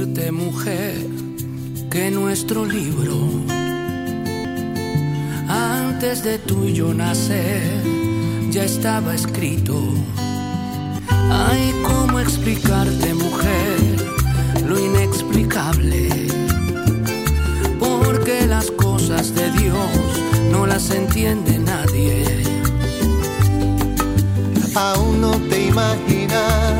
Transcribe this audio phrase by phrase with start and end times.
[0.00, 0.94] Decirte, mujer,
[1.90, 3.28] que nuestro libro,
[5.48, 7.82] antes de tú y yo nacer,
[8.50, 9.74] ya estaba escrito?
[11.08, 13.78] Ay, ¿cómo explicarte, mujer,
[14.66, 16.08] lo inexplicable?
[17.78, 19.90] Porque las cosas de Dios
[20.50, 22.24] no las entiende nadie.
[24.74, 26.79] Aún no te ya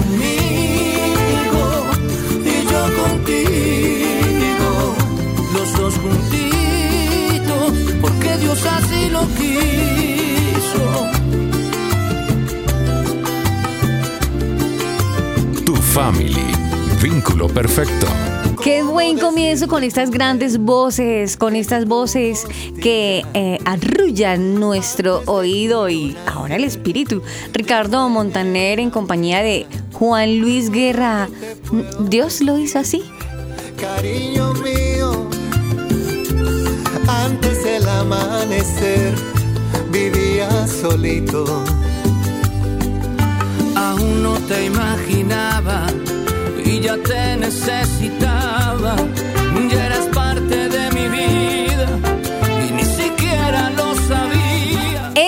[8.51, 11.07] Dios así lo quiso.
[15.65, 16.35] Tu Family,
[17.01, 18.07] vínculo perfecto.
[18.61, 22.45] Qué buen comienzo con estas grandes voces, con estas voces
[22.81, 27.21] que eh, arrullan nuestro oído y ahora el espíritu.
[27.53, 31.29] Ricardo Montaner en compañía de Juan Luis Guerra.
[32.01, 33.01] Dios lo hizo así.
[33.77, 35.40] cariño mío.
[37.07, 39.13] Antes del amanecer
[39.91, 41.45] vivía solito.
[43.75, 45.87] Aún no te imaginaba
[46.63, 48.95] y ya te necesitaba.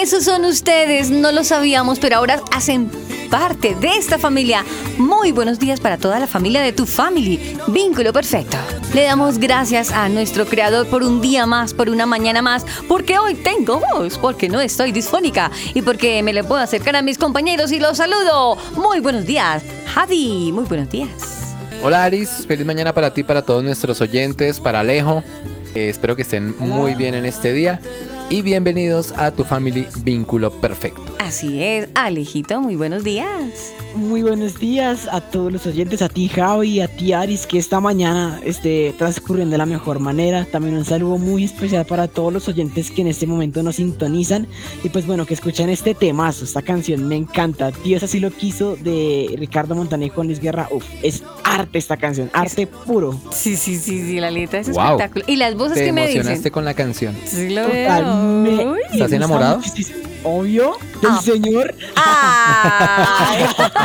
[0.03, 2.91] Esos son ustedes, no lo sabíamos, pero ahora hacen
[3.31, 4.65] parte de esta familia.
[4.97, 7.57] Muy buenos días para toda la familia de tu family.
[7.69, 8.57] Vínculo perfecto.
[8.93, 13.17] Le damos gracias a nuestro creador por un día más, por una mañana más, porque
[13.17, 17.17] hoy tengo voz, porque no estoy disfónica y porque me le puedo acercar a mis
[17.17, 18.57] compañeros y los saludo.
[18.75, 20.51] Muy buenos días, Javi.
[20.51, 21.55] Muy buenos días.
[21.81, 25.23] Hola Aris, feliz mañana para ti, para todos nuestros oyentes, para Alejo.
[25.75, 27.79] Eh, espero que estén muy bien en este día
[28.29, 31.15] y bienvenidos a tu family Vínculo Perfecto.
[31.19, 33.73] Así es, Alejito, muy buenos días.
[33.95, 37.79] Muy buenos días a todos los oyentes, a ti Javi, a ti Aris, que esta
[37.79, 40.45] mañana esté transcurriendo de la mejor manera.
[40.51, 44.47] También un saludo muy especial para todos los oyentes que en este momento nos sintonizan
[44.83, 47.69] y pues bueno, que escuchan este temazo, esta canción me encanta.
[47.83, 50.67] Dios así lo quiso de Ricardo Montaner con Luis Guerra.
[50.71, 53.19] Uf, es arte esta canción, arte puro.
[53.31, 54.81] Sí, sí, sí, sí, la letra es Wow.
[54.97, 55.29] espectacular.
[55.29, 56.51] Y las voces Te que me emocionaste dicen.
[56.51, 57.15] con la canción.
[57.25, 58.75] Sí, lo Total, me- veo.
[58.91, 59.61] ¿Estás enamorado?
[60.25, 61.21] Obvio, del Ah.
[61.21, 61.75] señor.
[61.97, 63.43] Ay.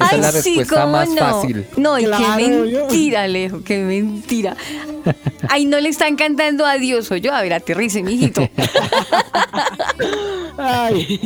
[0.00, 1.16] Esa es la Ay, sí, respuesta cómo más no.
[1.16, 1.66] fácil.
[1.76, 2.80] No, y Claro, qué yo.
[2.80, 4.56] mentira, Alejo, qué mentira.
[5.48, 7.34] Ay, no le están cantando adiós, o yo.
[7.34, 8.48] A ver, aterrice, mijito.
[10.56, 11.20] Ay.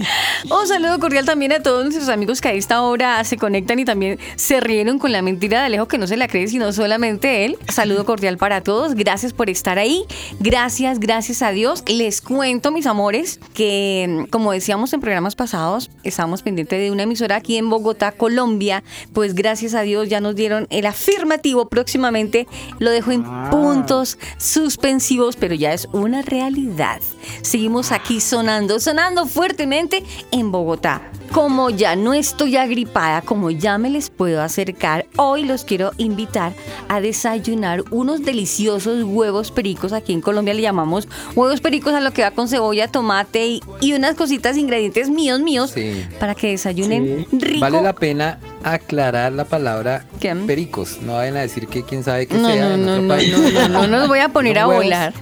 [0.50, 3.84] Un saludo cordial también a todos nuestros amigos que a esta hora se conectan y
[3.84, 7.44] también se rieron con la mentira de Alejo, que no se la cree, sino solamente
[7.44, 7.58] él.
[7.68, 8.94] Saludo cordial para todos.
[8.94, 10.04] Gracias por estar ahí.
[10.40, 11.84] Gracias, gracias a Dios.
[11.86, 17.36] Les cuento, mis amores, que como decíamos en programas pasados, estábamos pendientes de una emisora
[17.36, 18.82] aquí en Bogotá, Colombia.
[19.12, 21.68] Pues gracias a Dios ya nos dieron el afirmativo.
[21.68, 22.46] Próximamente
[22.78, 23.24] lo dejo en
[23.68, 27.00] puntos suspensivos, pero ya es una realidad.
[27.42, 31.02] Seguimos aquí sonando, sonando fuertemente en Bogotá.
[31.32, 36.54] Como ya no estoy agripada, como ya me les puedo acercar, hoy los quiero invitar
[36.88, 39.92] a desayunar unos deliciosos huevos pericos.
[39.92, 43.62] Aquí en Colombia le llamamos huevos pericos a lo que va con cebolla, tomate y,
[43.82, 46.02] y unas cositas, ingredientes míos, míos, Sí.
[46.18, 47.60] para que desayunen rico.
[47.60, 50.34] Vale la pena aclarar la palabra ¿Qué?
[50.34, 50.98] pericos.
[51.02, 53.08] No vayan a decir que quién sabe qué No, sea no, en no, otro no,
[53.08, 53.34] país.
[53.58, 55.14] No, no, no nos voy a poner a huevos volar.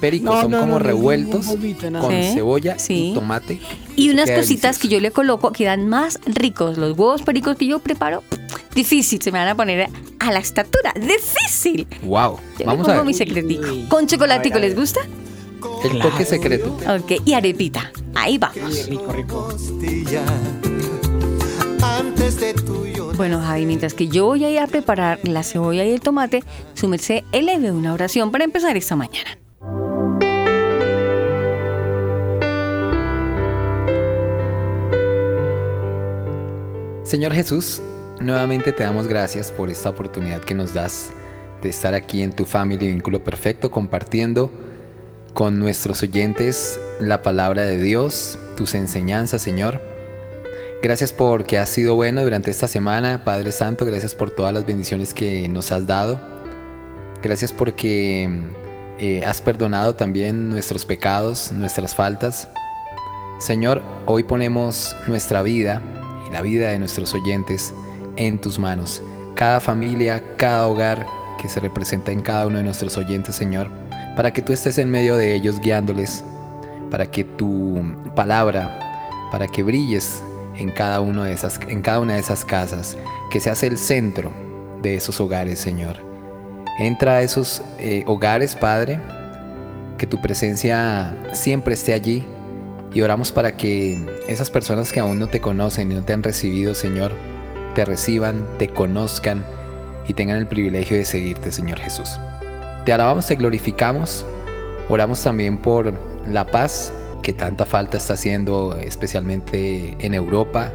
[0.00, 3.10] Pericos No, son no, como revueltos con cebolla sí.
[3.10, 3.60] y tomate.
[3.94, 6.76] Y unas cositas que yo le coloco quedan más ricos.
[6.78, 8.22] Los huevos pericos que yo preparo,
[8.74, 10.92] difícil, se me van a poner a la estatura.
[11.00, 11.86] Difícil.
[12.02, 12.38] Wow.
[12.58, 13.62] Yo Vamos le a pongo mi ver secretico.
[13.70, 13.84] Uy.
[13.88, 14.80] Con chocolatico, ver, ¿les ver.
[14.80, 15.00] gusta?
[15.84, 16.76] el toque secreto.
[16.88, 17.92] Ok, y arepita.
[18.14, 18.88] Ahí vamos.
[18.88, 19.48] Rico, rico.
[21.82, 23.12] Antes de tuyo.
[23.16, 26.42] Bueno, Javi, mientras que yo voy a ir a preparar la cebolla y el tomate,
[26.74, 29.38] su merced eleve una oración para empezar esta mañana.
[37.04, 37.82] Señor Jesús,
[38.20, 41.10] nuevamente te damos gracias por esta oportunidad que nos das
[41.60, 44.50] de estar aquí en tu familia Vínculo Perfecto compartiendo
[45.34, 49.91] con nuestros oyentes la palabra de Dios, tus enseñanzas, Señor.
[50.82, 53.84] Gracias porque has sido bueno durante esta semana, Padre Santo.
[53.86, 56.20] Gracias por todas las bendiciones que nos has dado.
[57.22, 58.28] Gracias porque
[58.98, 62.48] eh, has perdonado también nuestros pecados, nuestras faltas.
[63.38, 65.80] Señor, hoy ponemos nuestra vida
[66.32, 67.72] la vida de nuestros oyentes
[68.16, 69.02] en tus manos.
[69.34, 71.06] Cada familia, cada hogar
[71.40, 73.70] que se representa en cada uno de nuestros oyentes, Señor,
[74.16, 76.24] para que tú estés en medio de ellos guiándoles,
[76.90, 77.82] para que tu
[78.16, 78.78] palabra,
[79.30, 80.22] para que brilles
[80.56, 82.96] en cada, uno de esas, en cada una de esas casas,
[83.30, 84.32] que seas el centro
[84.82, 85.96] de esos hogares, Señor.
[86.78, 89.00] Entra a esos eh, hogares, Padre,
[89.98, 92.26] que tu presencia siempre esté allí,
[92.94, 96.22] y oramos para que esas personas que aún no te conocen y no te han
[96.22, 97.12] recibido, Señor,
[97.74, 99.44] te reciban, te conozcan
[100.06, 102.18] y tengan el privilegio de seguirte, Señor Jesús.
[102.84, 104.26] Te alabamos, te glorificamos.
[104.88, 105.94] Oramos también por
[106.26, 110.72] la paz que tanta falta está haciendo, especialmente en Europa.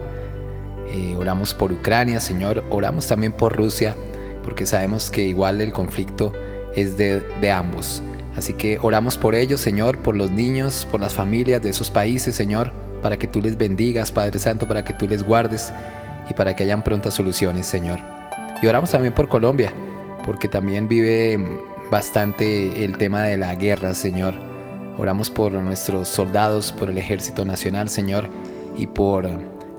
[0.91, 2.63] Eh, oramos por Ucrania, Señor.
[2.69, 3.95] Oramos también por Rusia,
[4.43, 6.33] porque sabemos que igual el conflicto
[6.75, 8.01] es de, de ambos.
[8.35, 12.35] Así que oramos por ellos, Señor, por los niños, por las familias de esos países,
[12.35, 12.71] Señor,
[13.01, 15.73] para que tú les bendigas, Padre Santo, para que tú les guardes
[16.29, 17.99] y para que hayan prontas soluciones, Señor.
[18.61, 19.73] Y oramos también por Colombia,
[20.25, 21.39] porque también vive
[21.89, 24.56] bastante el tema de la guerra, Señor.
[24.97, 28.29] Oramos por nuestros soldados, por el ejército nacional, Señor,
[28.77, 29.29] y por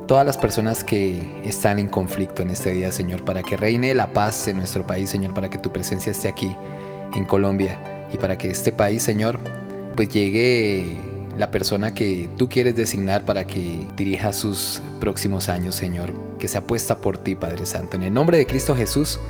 [0.06, 4.12] todas las personas que están en conflicto en este día, Señor, para que reine la
[4.12, 6.56] paz en nuestro país, Señor, para que tu presencia esté aquí
[7.14, 7.78] en Colombia
[8.12, 9.38] y para que este país, Señor,
[9.96, 10.96] pues llegue
[11.36, 16.58] la persona que tú quieres designar para que dirija sus próximos años, Señor, que se
[16.58, 17.96] apuesta por ti, Padre Santo.
[17.96, 19.20] En el nombre de Cristo Jesús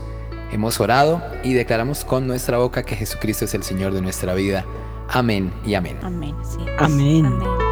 [0.53, 4.65] hemos orado y declaramos con nuestra boca que Jesucristo es el Señor de nuestra vida.
[5.09, 5.99] Amén y amén.
[6.03, 6.35] Amén.
[6.45, 6.59] sí.
[6.79, 7.27] Amén.
[7.27, 7.69] Amén.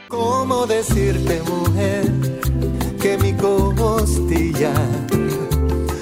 [0.08, 2.10] ¿Cómo decirte, mujer,
[3.06, 4.72] que mi costilla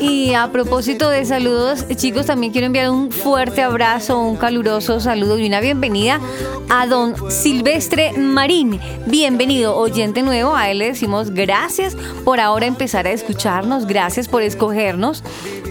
[0.07, 5.39] Y a propósito de saludos, chicos, también quiero enviar un fuerte abrazo, un caluroso saludo
[5.39, 6.21] y una bienvenida
[6.69, 8.79] a don Silvestre Marín.
[9.07, 10.55] Bienvenido, oyente nuevo.
[10.55, 15.25] A él le decimos gracias por ahora empezar a escucharnos, gracias por escogernos.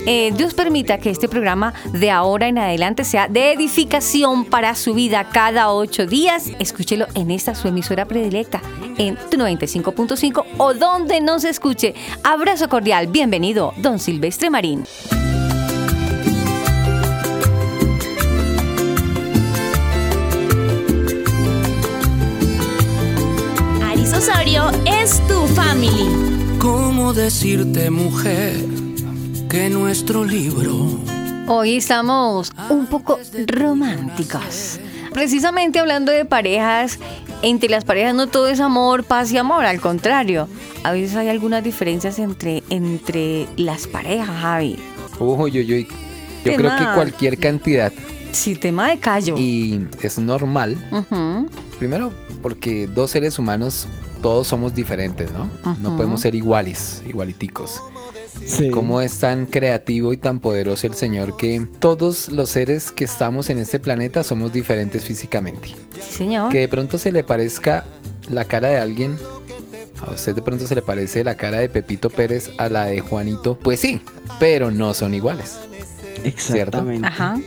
[0.06, 4.96] Eh, Dios permita que este programa de ahora en adelante sea de edificación para su
[4.96, 6.50] vida cada ocho días.
[6.60, 8.62] Escúchelo en esta su emisora predilecta,
[8.98, 11.94] en tu 95.5 o donde nos escuche.
[12.24, 14.86] Abrazo cordial, bienvenido, don Silvestre Marín.
[23.84, 26.58] Aris Osorio es tu family.
[26.60, 28.56] ¿Cómo decirte, mujer,
[29.50, 30.88] que nuestro libro
[31.46, 34.80] Hoy estamos un poco románticos.
[35.14, 37.00] Precisamente hablando de parejas,
[37.42, 40.48] entre las parejas no todo es amor, paz y amor, al contrario.
[40.84, 44.78] A veces hay algunas diferencias entre, entre las parejas, Javi.
[45.20, 45.88] Uy, uy, uy.
[46.44, 47.94] Yo ¿Qué creo que cualquier cantidad
[48.34, 49.36] Sí, tema de callo.
[49.38, 50.76] y es normal.
[51.80, 53.88] Primero, porque dos seres humanos
[54.22, 55.50] todos somos diferentes, ¿no?
[55.82, 57.82] No podemos ser iguales, igualiticos.
[58.46, 58.70] Sí.
[58.70, 63.50] Cómo es tan creativo y tan poderoso el Señor que todos los seres que estamos
[63.50, 65.70] en este planeta somos diferentes físicamente.
[65.96, 66.52] Sí, señor.
[66.52, 67.86] Que de pronto se le parezca
[68.30, 69.18] la cara de alguien,
[70.06, 73.00] a usted de pronto se le parece la cara de Pepito Pérez a la de
[73.00, 74.02] Juanito, pues sí,
[74.40, 75.58] pero no son iguales.
[76.24, 77.08] Exactamente.
[77.08, 77.40] Ajá.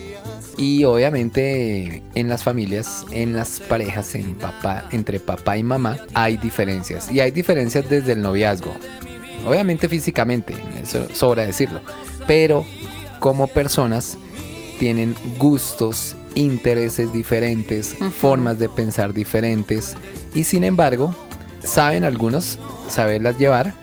[0.59, 6.38] Y obviamente en las familias, en las parejas, en papá, entre papá y mamá, hay
[6.38, 7.11] diferencias.
[7.12, 8.75] Y hay diferencias desde el noviazgo.
[9.47, 11.81] Obviamente físicamente, eso sobra decirlo.
[12.26, 12.65] Pero
[13.21, 14.19] como personas
[14.79, 19.97] tienen gustos, intereses diferentes, formas de pensar diferentes.
[20.35, 21.15] Y sin embargo,
[21.62, 23.75] saben algunos saberlas llevar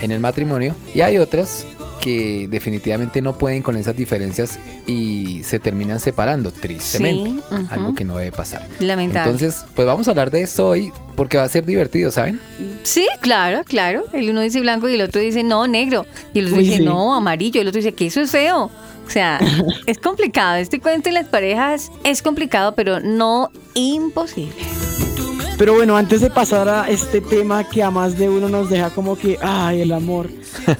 [0.00, 0.74] en el matrimonio.
[0.94, 1.66] Y hay otras
[2.08, 7.42] que definitivamente no pueden con esas diferencias y se terminan separando, tristemente.
[7.50, 7.66] Sí.
[7.68, 8.66] Algo que no debe pasar.
[8.80, 9.30] Lamentable.
[9.30, 12.40] Entonces, pues vamos a hablar de esto hoy porque va a ser divertido, ¿saben?
[12.82, 14.04] Sí, claro, claro.
[14.14, 16.06] El uno dice blanco y el otro dice no, negro.
[16.32, 16.84] Y el otro Uy, dice sí.
[16.84, 17.58] no, amarillo.
[17.58, 18.70] Y el otro dice que eso es feo.
[19.06, 19.38] O sea,
[19.86, 20.56] es complicado.
[20.56, 24.54] Este cuento en las parejas es complicado, pero no imposible.
[25.58, 28.90] Pero bueno, antes de pasar a este tema que a más de uno nos deja
[28.90, 30.28] como que, ay, el amor,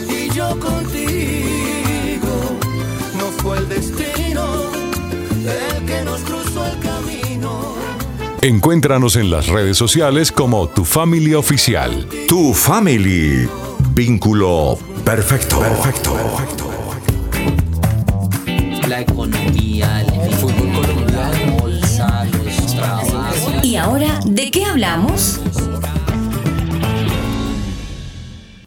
[0.09, 2.29] y yo contigo,
[3.17, 4.45] no fue el destino
[5.45, 6.01] el que
[8.43, 12.05] Encuéntranos en las redes sociales como Tu Family Oficial.
[12.27, 13.47] Tu family.
[13.93, 15.61] Vínculo perfecto.
[15.61, 16.17] Perfecto.
[18.89, 23.63] la economía, el fútbol colombiano, la bolsa, los trabajos.
[23.63, 25.39] ¿Y ahora de qué hablamos?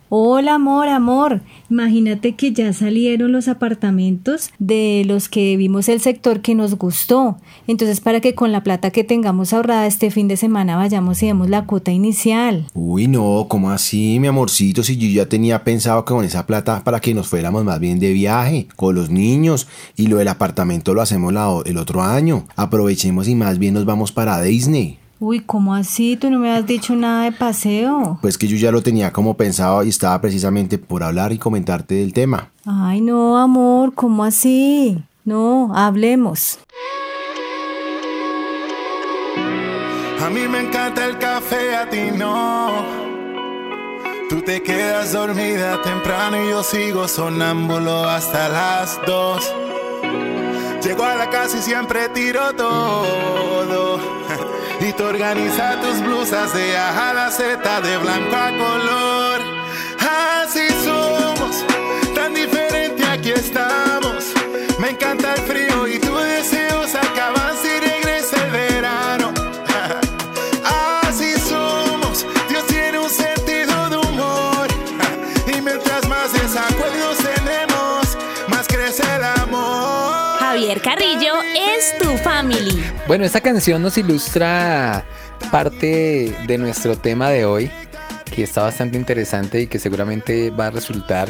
[0.09, 1.41] Hola, amor, amor.
[1.69, 7.39] Imagínate que ya salieron los apartamentos de los que vimos el sector que nos gustó.
[7.67, 11.27] Entonces, para que con la plata que tengamos ahorrada este fin de semana vayamos y
[11.27, 12.67] demos la cuota inicial.
[12.73, 14.85] Uy, no, ¿cómo así, mi amorcito?
[14.85, 17.99] Si yo ya tenía pensado que con esa plata para que nos fuéramos más bien
[17.99, 21.35] de viaje con los niños y lo del apartamento lo hacemos
[21.65, 22.45] el otro año.
[22.55, 25.01] Aprovechemos y más bien nos vamos para Disney.
[25.19, 26.17] Uy, ¿cómo así?
[26.17, 28.19] Tú no me has dicho nada de paseo.
[28.21, 31.95] Pues que yo ya lo tenía como pensado y estaba precisamente por hablar y comentarte
[31.95, 32.51] del tema.
[32.67, 35.03] Ay, no, amor, ¿cómo así?
[35.25, 36.59] No, hablemos.
[40.21, 42.85] A mí me encanta el café, a ti no.
[44.29, 49.51] Tú te quedas dormida temprano y yo sigo sonámbulo hasta las dos.
[50.85, 54.16] Llego a la casa y siempre tiro todo.
[54.95, 59.41] Organizas tus blusas de A a la Z, de blanco a color.
[59.99, 61.26] Así somos,
[83.07, 85.05] Bueno, esta canción nos ilustra
[85.53, 87.71] parte de nuestro tema de hoy,
[88.35, 91.29] que está bastante interesante y que seguramente va a resultar,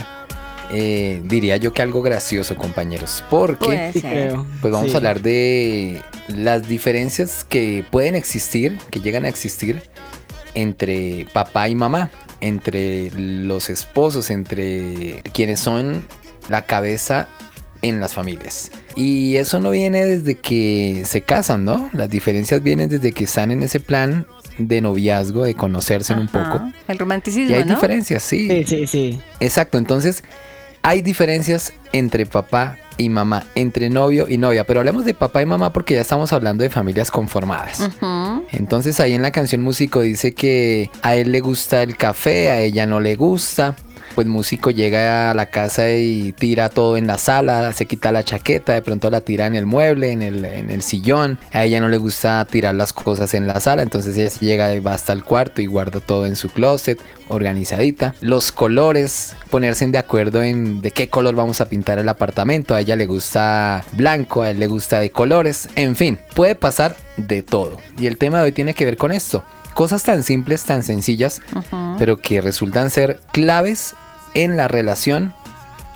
[0.72, 3.90] eh, diría yo que algo gracioso, compañeros, porque
[4.62, 4.94] pues vamos Sí.
[4.94, 9.82] a hablar de las diferencias que pueden existir, que llegan a existir
[10.54, 16.06] entre papá y mamá, entre los esposos, entre quienes son
[16.48, 17.28] la cabeza
[17.82, 18.70] en las familias.
[18.96, 21.90] Y eso no viene desde que se casan, ¿no?
[21.92, 24.26] Las diferencias vienen desde que están en ese plan
[24.58, 26.62] de noviazgo, de conocerse un poco.
[26.88, 27.74] El Y romanticismo, hay ¿no?
[27.74, 28.48] diferencias, sí.
[28.48, 29.20] Sí, sí, sí.
[29.38, 30.24] Exacto, entonces
[30.82, 35.46] hay diferencias entre papá y mamá, entre novio y novia, pero hablemos de papá y
[35.46, 37.86] mamá porque ya estamos hablando de familias conformadas.
[38.52, 42.60] Entonces ahí en la canción músico dice que a él le gusta el café, a
[42.60, 43.76] ella no le gusta.
[44.16, 48.24] Pues músico llega a la casa y tira todo en la sala, se quita la
[48.24, 51.38] chaqueta, de pronto la tira en el mueble, en el, en el sillón.
[51.52, 54.80] A ella no le gusta tirar las cosas en la sala, entonces ella llega y
[54.80, 58.14] va hasta el cuarto y guarda todo en su closet, organizadita.
[58.22, 62.74] Los colores, ponerse de acuerdo en de qué color vamos a pintar el apartamento.
[62.74, 65.68] A ella le gusta blanco, a él le gusta de colores.
[65.76, 67.76] En fin, puede pasar de todo.
[67.98, 69.44] Y el tema de hoy tiene que ver con esto.
[69.74, 71.42] Cosas tan simples, tan sencillas,
[71.98, 73.94] pero que resultan ser claves
[74.34, 75.34] en la relación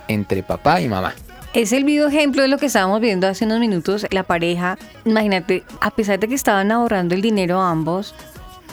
[0.07, 1.13] entre papá y mamá.
[1.53, 4.07] Es el vivo ejemplo de lo que estábamos viendo hace unos minutos.
[4.11, 8.15] La pareja, imagínate, a pesar de que estaban ahorrando el dinero ambos,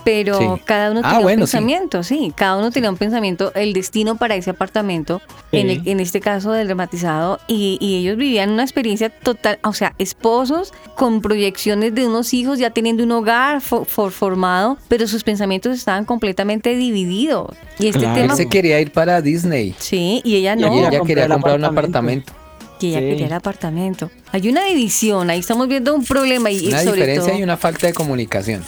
[0.05, 0.47] pero Sí.
[0.65, 2.33] cada uno Ah, tenía bueno, un pensamiento, sí.
[2.37, 5.21] cada uno tenía un pensamiento, el destino para ese apartamento,
[5.53, 9.73] en, el- en este caso del dramatizado, y, y ellos vivían una experiencia total, o
[9.73, 15.07] sea, esposos con proyecciones de unos hijos, ya teniendo un hogar fo- for- formado, pero
[15.07, 17.51] sus pensamientos estaban completamente divididos.
[17.79, 18.15] Y este Claro.
[18.15, 18.33] tema...
[18.33, 19.75] Él se quería ir para Disney.
[19.79, 20.69] Sí, y ella Y no.
[20.75, 22.33] Y ella comprar quería el comprar un apartamento.
[22.79, 23.07] Que ella Sí.
[23.07, 24.11] quería el apartamento.
[24.33, 27.41] Hay una división, ahí estamos viendo un problema y, Una sobre diferencia todo.
[27.41, 28.65] y una falta de comunicación.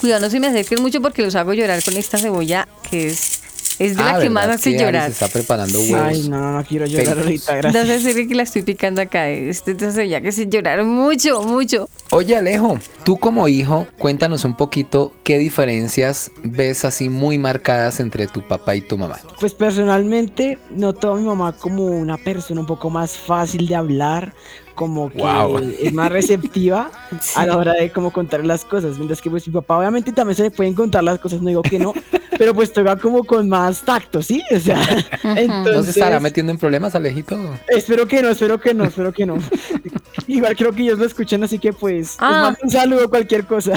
[0.00, 3.40] Cuidado, no se me acerquen mucho porque los hago llorar con esta cebolla que es,
[3.78, 5.06] es de Ah, la que más hace Que Ari llorar.
[5.06, 5.94] Se está preparando huevos.
[6.00, 8.02] Ay, no, no, no quiero llorar ahorita, No gracias.
[8.02, 9.28] sé si que la estoy picando acá.
[9.28, 11.88] Este esta cebolla que se llorar mucho, mucho.
[12.10, 18.26] Oye Alejo, tú como hijo, cuéntanos un poquito qué diferencias ves así muy marcadas entre
[18.26, 19.18] tu papá y tu mamá.
[19.40, 24.32] Pues personalmente noto a mi mamá como una persona un poco más fácil de hablar,
[24.76, 25.58] como que Wow.
[25.80, 26.92] es más receptiva
[27.34, 30.36] a la hora de como contar las cosas, mientras que pues mi papá obviamente también
[30.36, 31.92] se le pueden contar las cosas, no digo que no,
[32.38, 34.40] pero pues toca como con más tacto, ¿sí?
[34.54, 34.76] O sea,
[35.24, 37.36] ¿No se entonces estará metiendo en problemas, Alejito?
[37.68, 39.38] espero que no, espero que no, espero que no.
[40.28, 42.42] Igual creo que ellos lo escuchan, así que pues les Ah.
[42.42, 43.74] mando un saludo cualquier cosa.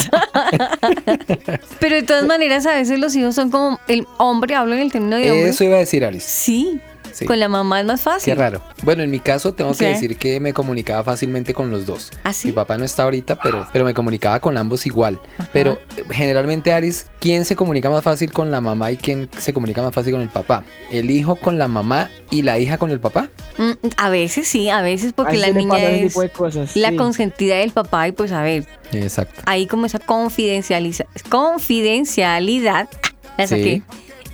[1.79, 4.91] Pero de todas maneras, a veces los hijos son como el hombre, hablo en el
[4.91, 5.49] término de hombre.
[5.49, 6.27] Eso iba a decir Alice.
[6.27, 6.79] Sí,
[7.13, 7.25] Sí.
[7.25, 8.33] con la mamá es más fácil.
[8.33, 8.61] Qué raro.
[8.83, 9.85] Bueno, en mi caso tengo que ¿Qué?
[9.87, 12.11] decir que me comunicaba fácilmente con los dos.
[12.23, 12.47] ¿Ah, sí?
[12.49, 15.19] Mi papá no está ahorita, pero, pero me comunicaba con ambos igual.
[15.53, 19.53] Pero eh, generalmente, Aris, ¿quién se comunica más fácil con la mamá y quién se
[19.53, 20.63] comunica más fácil con el papá?
[20.91, 23.29] ¿El hijo con la mamá y la hija con el papá?
[23.57, 26.95] Mm, A veces sí, a veces porque Ahí la niña es cosas, la sí.
[26.95, 29.41] consentida del papá y pues a ver, Exacto.
[29.45, 32.89] hay como esa confidencializa- confidencialidad
[33.37, 33.55] la Sí.
[33.55, 33.81] saqué,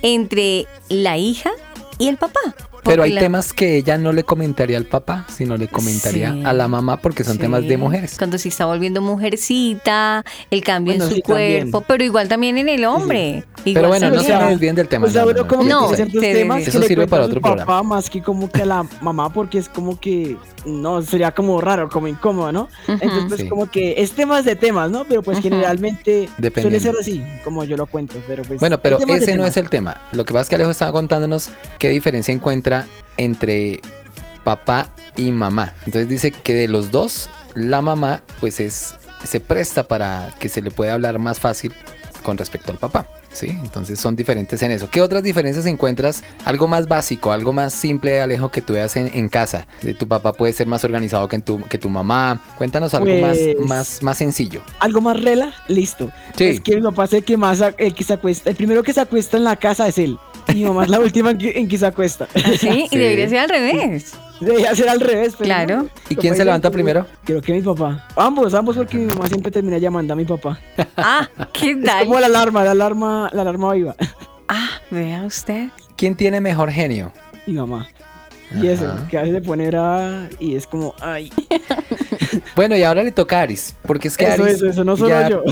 [0.02, 1.50] entre la hija
[1.98, 2.40] y el papá.
[2.84, 6.42] Pero hay la- temas que ella no le comentaría al papá, sino le comentaría Sí.
[6.44, 7.40] a la mamá porque son Sí.
[7.40, 8.14] temas de mujeres.
[8.16, 11.70] Cuando se está volviendo mujercita, el cambio Bueno, en su sí, también.
[11.70, 13.44] cuerpo, pero igual también en el hombre.
[13.64, 15.02] Pero Igual bueno, no se me desvíen del tema.
[15.06, 15.64] Pues no, no, no, como
[16.20, 18.86] temas que Eso le sirve para otro al papá más que como que a la
[19.00, 22.68] mamá porque es como que no sería como raro, como incómodo, ¿no?
[22.88, 23.48] Entonces pues Sí.
[23.48, 25.04] como que es temas de temas, ¿no?
[25.04, 26.28] Pero pues generalmente
[26.60, 29.48] suele ser así, como yo lo cuento, pero pues Bueno, pero ese no temas.
[29.50, 30.00] es el tema.
[30.12, 33.80] Lo que pasa es que Alejo estaba contándonos qué diferencia encuentra entre
[34.44, 35.72] papá y mamá.
[35.86, 40.60] Entonces dice que de los dos, la mamá pues es se presta para que se
[40.62, 41.72] le pueda hablar más fácil
[42.22, 43.06] con respecto al papá.
[43.36, 43.48] ¿Sí?
[43.50, 44.88] Entonces son diferentes en eso.
[44.88, 46.24] ¿Qué otras diferencias encuentras?
[46.46, 49.66] Algo más básico, algo más simple, Alejo, que tú veas en, en casa.
[49.82, 52.40] De tu papá puede ser más organizado que, en tu, que tu mamá.
[52.56, 54.62] Cuéntanos algo Pues- más, más, más sencillo.
[54.78, 56.10] algo más rela, listo.
[56.36, 56.44] Sí.
[56.44, 58.92] Es que mi papá es el que más el que se acuesta, el primero que
[58.94, 60.16] se acuesta en la casa es él.
[60.54, 62.26] Mi mamá es la última en que, en que se acuesta.
[62.58, 62.96] Sí, y Sí.
[62.96, 64.12] debería ser al revés.
[64.40, 65.76] Debería ser al revés, pero Claro.
[65.84, 65.88] no.
[66.10, 67.06] ¿Y quién se levanta primero?
[67.24, 68.06] Creo que mi papá.
[68.16, 70.58] Ambos, ambos porque mi mamá siempre termina llamando a mi papá.
[70.96, 72.06] Ah, ¿qué Es tal?
[72.06, 73.94] como la alarma, la alarma, la alarma viva.
[74.48, 75.68] Ah, vea usted.
[75.96, 77.12] ¿Quién tiene mejor genio?
[77.46, 77.88] Mi mamá.
[78.62, 79.08] Y eso, Ajá.
[79.08, 81.32] que a veces se pone brava y es como, ay,
[82.54, 84.96] Bueno, y ahora le toca a Aris, porque es que eso, Aris eso, eso, no
[84.96, 85.42] solo ya- yo.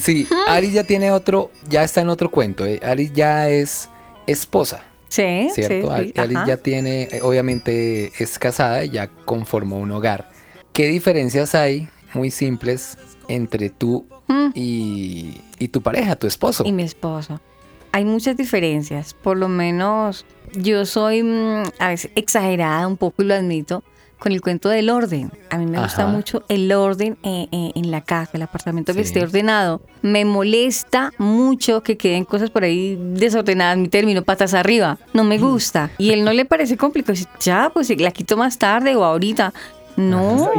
[0.00, 2.64] Sí, Aris ya tiene otro, ya está en otro cuento.
[2.66, 2.80] eh.
[2.82, 3.88] Aris ya es
[4.26, 4.82] esposa,
[5.12, 5.94] Sí, ¿cierto?
[5.98, 6.34] sí, sí.
[6.34, 6.46] Ajá.
[6.46, 10.30] ya tiene, eh, obviamente es casada y ya conformó un hogar.
[10.72, 12.96] ¿Qué diferencias hay, muy simples,
[13.28, 14.52] entre tú Mm.
[14.54, 16.64] y, y tu pareja, tu esposo?
[16.64, 17.40] y mi esposo.
[17.92, 23.26] Hay muchas diferencias, por lo menos yo soy mm, a veces exagerada un poco y
[23.26, 23.84] lo admito
[24.22, 25.32] con el cuento del orden.
[25.50, 29.00] A mí me gusta mucho el orden eh, eh, en la casa, el apartamento que
[29.00, 29.82] esté ordenado.
[30.00, 34.96] Me molesta mucho que queden cosas por ahí desordenadas, mi término, patas arriba.
[35.12, 35.90] No me gusta.
[35.98, 37.14] Y él no le parece complicado.
[37.14, 39.52] Dice, Ya, pues la quito más tarde o ahorita.
[39.96, 40.52] No.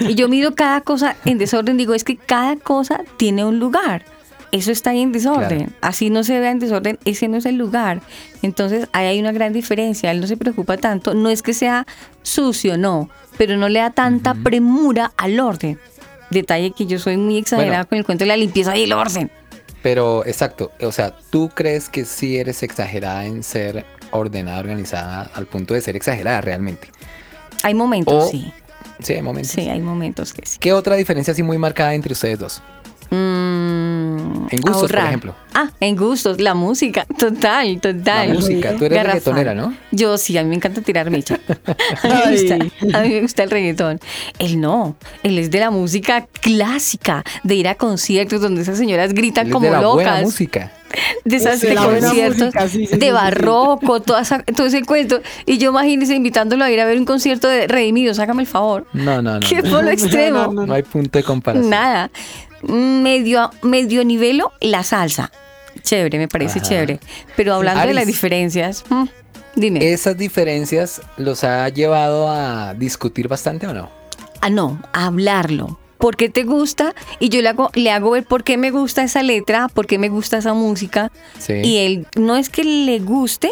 [0.00, 4.06] Y yo miro cada cosa en desorden, digo, es que cada cosa tiene un lugar.
[4.50, 5.58] Eso está ahí en desorden.
[5.66, 5.72] Claro.
[5.82, 8.00] Así no se vea en desorden, ese no es el lugar.
[8.42, 10.10] Entonces ahí hay una gran diferencia.
[10.10, 11.12] Él no se preocupa tanto.
[11.14, 11.86] No es que sea
[12.22, 15.78] sucio, no, pero no le da tanta premura al orden.
[16.30, 17.88] Detalle que yo soy muy exagerada Bueno.
[17.88, 19.30] con el cuento de la limpieza y el orden.
[19.82, 25.46] Pero, exacto, o sea, ¿tú crees que sí eres exagerada en ser ordenada, organizada, al
[25.46, 26.88] punto de ser exagerada realmente.
[27.62, 28.52] Hay momentos, O- sí.
[29.00, 29.52] Sí, hay momentos.
[29.52, 30.56] Sí, hay momentos que sí.
[30.58, 32.62] ¿Qué otra diferencia así muy marcada entre ustedes dos?
[33.10, 35.34] Mm, En gustos, por ejemplo.
[35.54, 38.28] Ah, en gustos, la música, total, total.
[38.28, 39.04] La música, tú eres Garrafal.
[39.34, 39.74] reggaetonera, ¿no?
[39.90, 41.38] Yo sí, a mí me encanta tirar mecha.
[42.02, 42.54] A mí, me gusta,
[42.98, 44.00] a mí me gusta el reggaetón.
[44.38, 49.12] Él no, él es de la música clásica, de ir a conciertos donde esas señoras
[49.14, 50.22] gritan Él es como de la buena locas.
[50.24, 50.72] música.
[51.24, 53.10] De esas De conciertos música, sí, sí, sí, de sí, sí.
[53.10, 55.20] barroco, toda esa- todo ese cuento.
[55.44, 58.86] Y yo imagínese invitándolo a ir a ver un concierto de Redimidos, hágame el favor.
[58.94, 59.46] No, no, no.
[59.46, 59.70] ¿Qué no.
[59.70, 60.52] polo extremo?
[60.52, 61.68] No hay punto de comparación.
[61.68, 62.10] Nada.
[62.62, 65.30] Medio, medio nivelo la salsa.
[65.82, 66.68] Chévere, me parece Ajá.
[66.68, 67.00] chévere.
[67.36, 69.04] Pero hablando de las diferencias, mm,
[69.54, 69.92] dime.
[69.92, 73.90] ¿Esas diferencias los ha llevado a discutir bastante o no?
[74.40, 75.78] Ah, no, hablarlo.
[75.98, 76.94] ¿Por qué te gusta?
[77.18, 79.98] Y yo le hago, le hago ver por qué me gusta esa letra, por qué
[79.98, 81.10] me gusta esa música.
[81.38, 81.54] Sí.
[81.54, 83.50] Y él no es que le guste,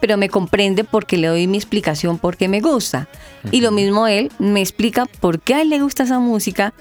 [0.00, 3.08] pero me comprende porque le doy mi explicación por qué me gusta.
[3.50, 6.74] Y lo mismo él me explica por qué a él le gusta esa música.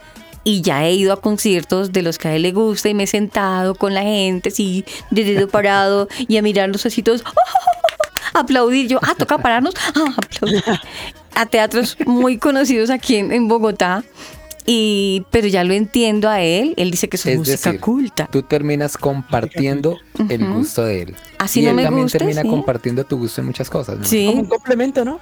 [0.45, 3.03] Y ya he ido a conciertos de los que a él le gusta y me
[3.03, 7.23] he sentado con la gente, así, de dedo parado, y a mirarlos así todos,
[8.33, 8.87] aplaudir.
[8.87, 10.63] Yo, ah, toca pararnos, ah, aplaudir.
[11.33, 14.03] A teatros muy conocidos aquí en, en Bogotá.
[14.67, 16.73] Y, pero ya lo entiendo a él.
[16.77, 18.27] Él dice que eso es, Es música decir, culta.
[18.31, 19.97] Tú terminas compartiendo
[20.29, 21.15] el gusto de él.
[21.37, 22.49] Así y no él me también termina sí.
[22.49, 23.99] compartiendo tu gusto en muchas cosas.
[23.99, 24.05] ¿no?
[24.05, 24.25] Sí.
[24.27, 25.19] Como un complemento, ¿no?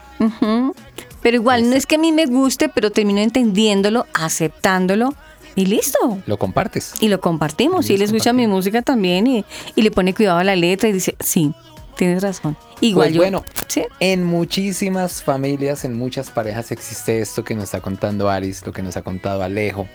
[1.23, 5.15] Pero igual, no es que a mí me guste, pero termino entendiéndolo, aceptándolo
[5.55, 6.19] y listo.
[6.25, 6.93] Lo compartes.
[6.99, 7.89] Y lo compartimos.
[7.89, 10.93] Y él escucha mi música también y, y le pone cuidado a la letra y
[10.93, 11.53] dice, sí,
[11.95, 12.57] tienes razón.
[12.81, 13.21] Igual Pues yo.
[13.21, 13.83] bueno, Sí.
[13.99, 18.81] en muchísimas familias, en muchas parejas existe esto que nos está contando Aris, lo que
[18.83, 19.87] nos ha contado Alejo.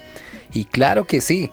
[0.52, 1.50] Y claro que sí,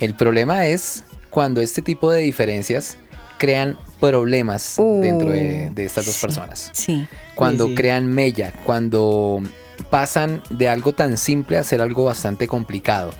[0.00, 2.98] el problema es cuando este tipo de diferencias
[3.38, 6.26] crean problemas dentro de, de estas dos sí.
[6.26, 6.70] personas.
[6.72, 7.06] Sí.
[7.34, 9.42] Cuando Sí, crean mella, cuando
[9.90, 13.12] pasan de algo tan simple a ser algo bastante complicado.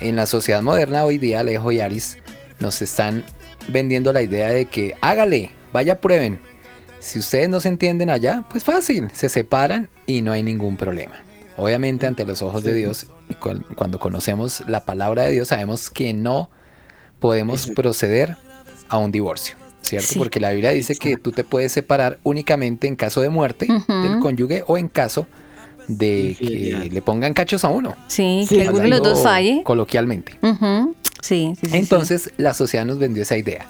[0.00, 2.18] En la sociedad moderna hoy día, Alejo y Aris
[2.58, 3.24] nos están
[3.68, 6.40] vendiendo la idea de que hágale, vaya prueben.
[7.00, 11.14] Si ustedes no se entienden allá, pues fácil, se separan y no hay ningún problema.
[11.56, 13.06] Obviamente ante los ojos de Dios,
[13.38, 16.50] cuando conocemos la palabra de Dios, sabemos que no
[17.20, 18.36] podemos proceder
[18.90, 20.08] a un divorcio, ¿cierto?
[20.08, 20.18] Sí.
[20.18, 24.20] Porque la Biblia dice que tú te puedes separar únicamente en caso de muerte del
[24.20, 25.26] cónyuge o en caso
[25.88, 27.96] de que le pongan cachos a uno.
[28.08, 29.62] Sí, Sí, que alguno de los dos falle.
[29.64, 30.38] Coloquialmente.
[31.22, 31.76] Sí, sí, sí, sí.
[31.76, 33.66] Entonces, la sociedad nos vendió esa idea.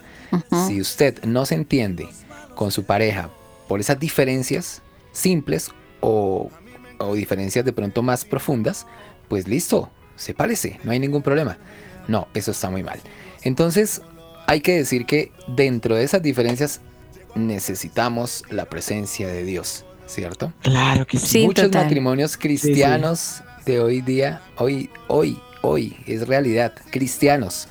[0.66, 2.08] Si usted no se entiende
[2.54, 3.30] con su pareja
[3.68, 6.50] por esas diferencias simples o,
[6.98, 8.86] o diferencias de pronto más profundas,
[9.28, 11.58] pues listo, sepárese, no hay ningún problema.
[12.06, 13.00] No, eso está muy mal.
[13.42, 14.02] Entonces,
[14.50, 16.80] hay que decir que dentro de esas diferencias
[17.36, 20.52] necesitamos la presencia de Dios, ¿cierto?
[20.62, 21.26] Claro que sí.
[21.26, 21.84] Sí, Muchos total.
[21.84, 27.68] matrimonios cristianos de hoy día, hoy, hoy, hoy, es realidad, cristianos,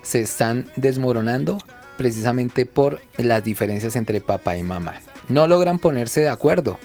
[0.00, 1.58] se están desmoronando
[1.98, 5.02] precisamente por las diferencias entre papá y mamá.
[5.28, 6.78] No logran ponerse de acuerdo.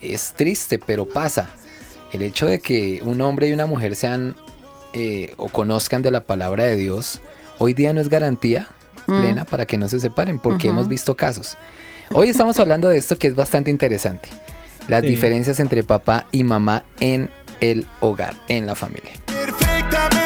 [0.00, 1.50] Es triste, pero pasa.
[2.14, 4.36] El hecho de que un hombre y una mujer sean
[4.94, 7.20] eh, o conozcan de la palabra de Dios,
[7.58, 8.68] hoy día no es garantía
[9.06, 9.20] Mm.
[9.20, 11.58] plena para que no se separen, porque hemos visto casos.
[12.12, 14.30] Hoy estamos hablando de esto que es bastante interesante.
[14.88, 15.08] Las Sí.
[15.08, 17.28] diferencias entre papá y mamá en
[17.60, 19.12] el hogar, en la familia.
[19.26, 20.23] Perfectamente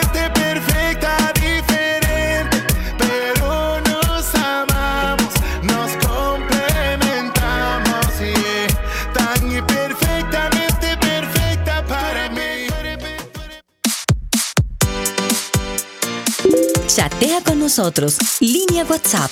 [16.88, 18.18] Chatea con nosotros.
[18.40, 19.30] Línea WhatsApp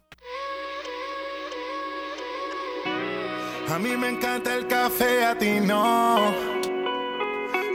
[3.69, 6.62] A mí me encanta el café, a ti no.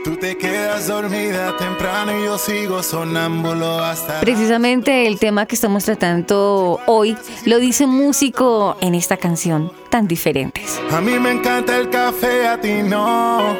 [0.09, 4.21] Tú te quedas dormida temprano y yo sigo sonámbulo hasta...
[4.21, 10.07] Precisamente el tema que estamos tratando hoy lo dice un músico en esta canción, tan
[10.07, 10.81] diferentes.
[10.91, 13.55] A mí me encanta el café, a ti no.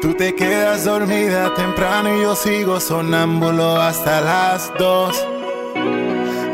[0.00, 5.26] Tú te quedas dormida temprano y yo sigo sonámbulo hasta las dos.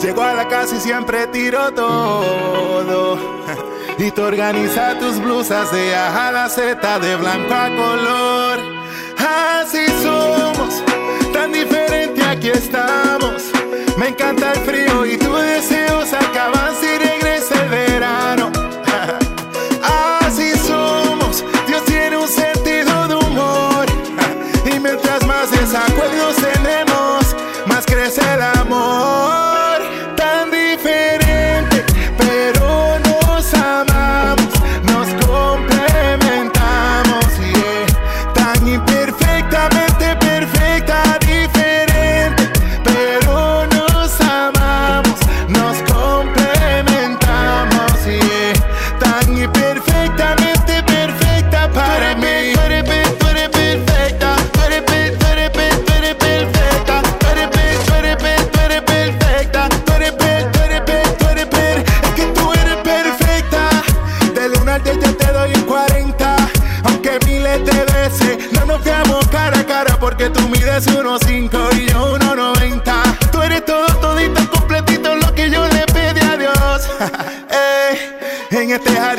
[0.00, 3.35] Llego a la casa y siempre tiro todo.
[3.98, 8.58] Y tú organiza tus blusas de A a la Z, de blanco a color.
[9.18, 10.82] Así somos,
[11.32, 13.50] tan diferente aquí estamos.
[13.96, 14.85] Me encanta el frío
[78.88, 79.15] en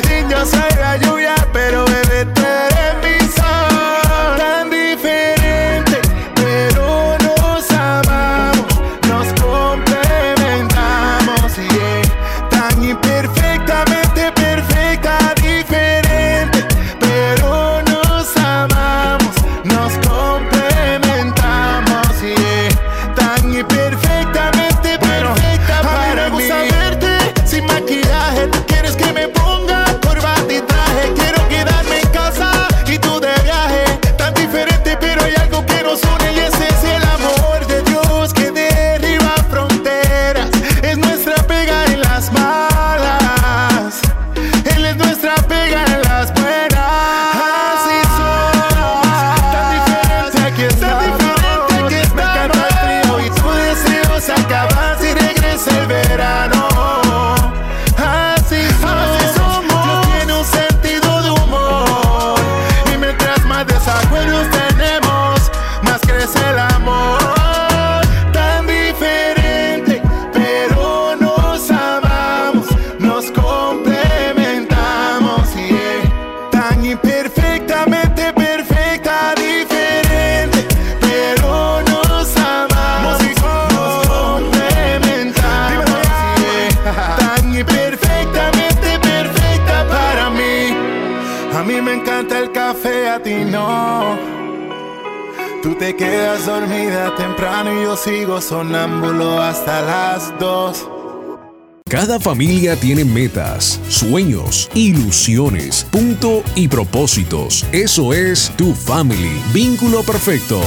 [102.28, 107.64] familia tiene metas, sueños, ilusiones, punto y propósitos.
[107.72, 109.42] Eso es tu family.
[109.54, 110.60] Vínculo perfecto.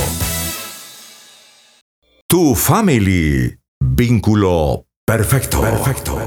[2.26, 3.56] Tu family.
[3.80, 5.62] Vínculo perfecto.
[5.62, 6.17] Perfecto.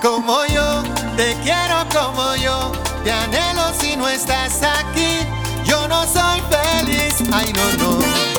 [0.00, 0.82] Como yo,
[1.18, 2.72] te quiero como yo,
[3.04, 5.18] te anhelo si no estás aquí.
[5.66, 8.33] Yo no soy feliz, ay no, no.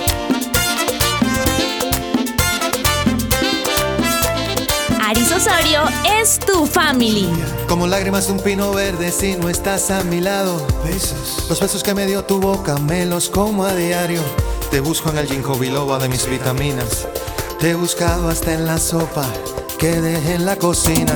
[5.26, 5.82] Aris Osorio
[6.22, 7.28] es tu family.
[7.68, 10.62] Como lágrimas de un pino verde si no estás a mi lado.
[11.50, 14.22] Los besos que me dio tu boca me los como a diario.
[14.70, 17.08] Te busco en el ginkgo biloba de mis vitaminas.
[17.60, 19.26] Te he buscado hasta en la sopa
[19.80, 21.16] que dejé en la cocina.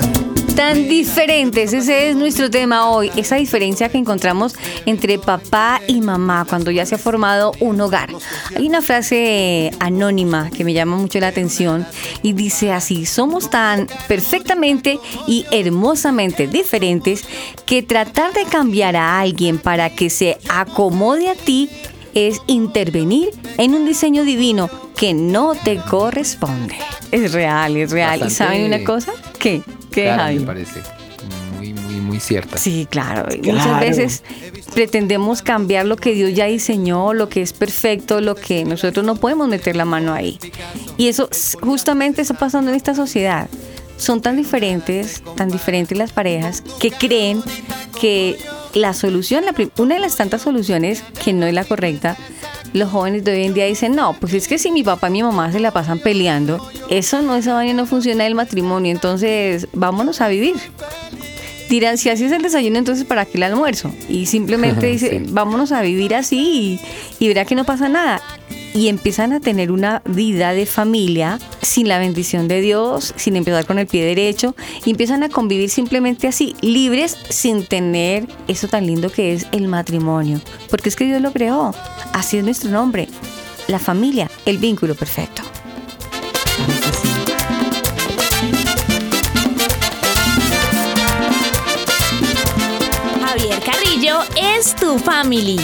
[0.59, 6.45] Tan diferentes, ese es nuestro tema hoy, esa diferencia que encontramos entre papá y mamá
[6.49, 8.09] cuando ya se ha formado un hogar.
[8.53, 11.87] Hay una frase anónima que me llama mucho la atención
[12.23, 17.23] y dice así, somos tan perfectamente y hermosamente diferentes
[17.65, 21.69] que tratar de cambiar a alguien para que se acomode a ti
[22.13, 26.75] es intervenir en un diseño divino que no te corresponde.
[27.13, 28.23] Es real, es real.
[28.27, 29.13] ¿Y saben una cosa?
[29.39, 29.63] ¿Qué?
[29.91, 30.39] ¿Qué, Claro, Javi?
[30.39, 30.81] me parece
[31.57, 32.57] muy, muy, muy cierta.
[32.57, 33.25] Sí, claro.
[33.43, 34.23] Muchas veces
[34.73, 39.15] pretendemos cambiar lo que Dios ya diseñó, lo que es perfecto, lo que nosotros no
[39.15, 40.39] podemos meter la mano ahí.
[40.97, 41.29] Y eso
[41.61, 43.49] justamente está pasando en esta sociedad.
[43.97, 47.41] Son tan diferentes, tan diferentes las parejas que creen
[47.99, 48.37] que
[48.73, 52.15] la solución, la una de las tantas soluciones que no es la correcta,
[52.73, 55.11] los jóvenes de hoy en día dicen, no, pues es que si mi papá y
[55.11, 59.67] mi mamá se la pasan peleando, eso no, esa vaina no funciona el matrimonio, entonces
[59.73, 60.55] vámonos a vivir
[61.69, 63.93] dirán, si así es el desayuno, entonces ¿para qué el almuerzo?
[64.09, 66.79] Y simplemente dice, vámonos a vivir así
[67.19, 68.21] y, y verá que no pasa nada.
[68.73, 73.65] Y empiezan a tener una vida de familia sin la bendición de Dios, sin empezar
[73.65, 74.55] con el pie derecho,
[74.85, 79.67] y empiezan a convivir simplemente así, libres, sin tener eso tan lindo que es el
[79.67, 80.39] matrimonio.
[80.69, 81.73] Porque es que Dios lo creó.
[82.13, 83.07] Así es nuestro nombre.
[83.67, 85.43] La familia, el vínculo perfecto.
[93.21, 95.59] Javier Carrillo es tu family.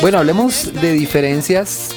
[0.00, 1.90] Bueno, hablemos de diferencias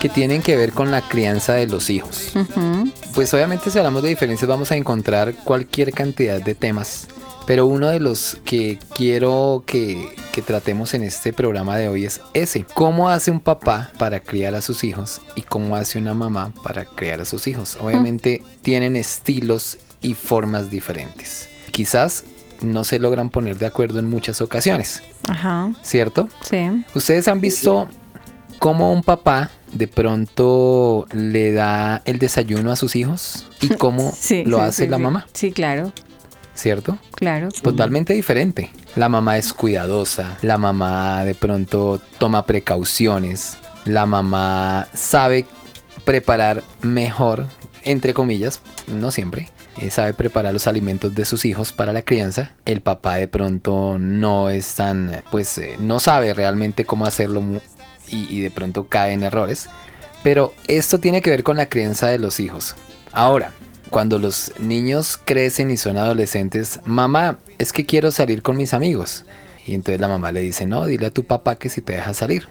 [0.00, 2.32] que tienen que ver con la crianza de los hijos.
[2.34, 2.90] Ujú.
[3.14, 7.06] Pues obviamente si hablamos de diferencias vamos a encontrar cualquier cantidad de temas,
[7.46, 12.20] pero uno de los que quiero que, que tratemos en este programa de hoy es
[12.34, 12.64] ese.
[12.74, 16.84] ¿Cómo hace un papá para criar a sus hijos y cómo hace una mamá para
[16.84, 17.78] criar a sus hijos?
[17.80, 21.48] Obviamente tienen estilos y formas diferentes.
[21.70, 22.24] Quizás
[22.62, 25.72] no se logran poner de acuerdo en muchas ocasiones, Ajá.
[25.82, 26.28] ¿cierto?
[26.42, 26.84] Sí.
[26.94, 27.88] ¿Ustedes han visto
[28.58, 34.44] cómo un papá de pronto le da el desayuno a sus hijos y cómo Sí,
[34.44, 35.02] lo hace sí, la sí.
[35.02, 35.26] mamá?
[35.32, 35.92] Sí, claro,
[36.54, 36.98] ¿Cierto?
[37.14, 37.48] claro.
[37.50, 38.70] Totalmente diferente.
[38.94, 45.44] La mamá es cuidadosa, la mamá de pronto toma precauciones, la mamá sabe
[46.06, 47.46] preparar mejor,
[47.82, 52.52] entre comillas, no siempre, eh, sabe preparar los alimentos de sus hijos para la crianza.
[52.64, 57.42] El papá de pronto no es tan, pues eh, no sabe realmente cómo hacerlo
[58.08, 59.68] y, y de pronto cae en errores.
[60.22, 62.74] Pero esto tiene que ver con la crianza de los hijos.
[63.12, 63.52] Ahora,
[63.90, 69.24] cuando los niños crecen y son adolescentes, mamá, es que quiero salir con mis amigos.
[69.66, 72.14] Y entonces la mamá le dice, no, dile a tu papá que si te deja
[72.14, 72.48] salir.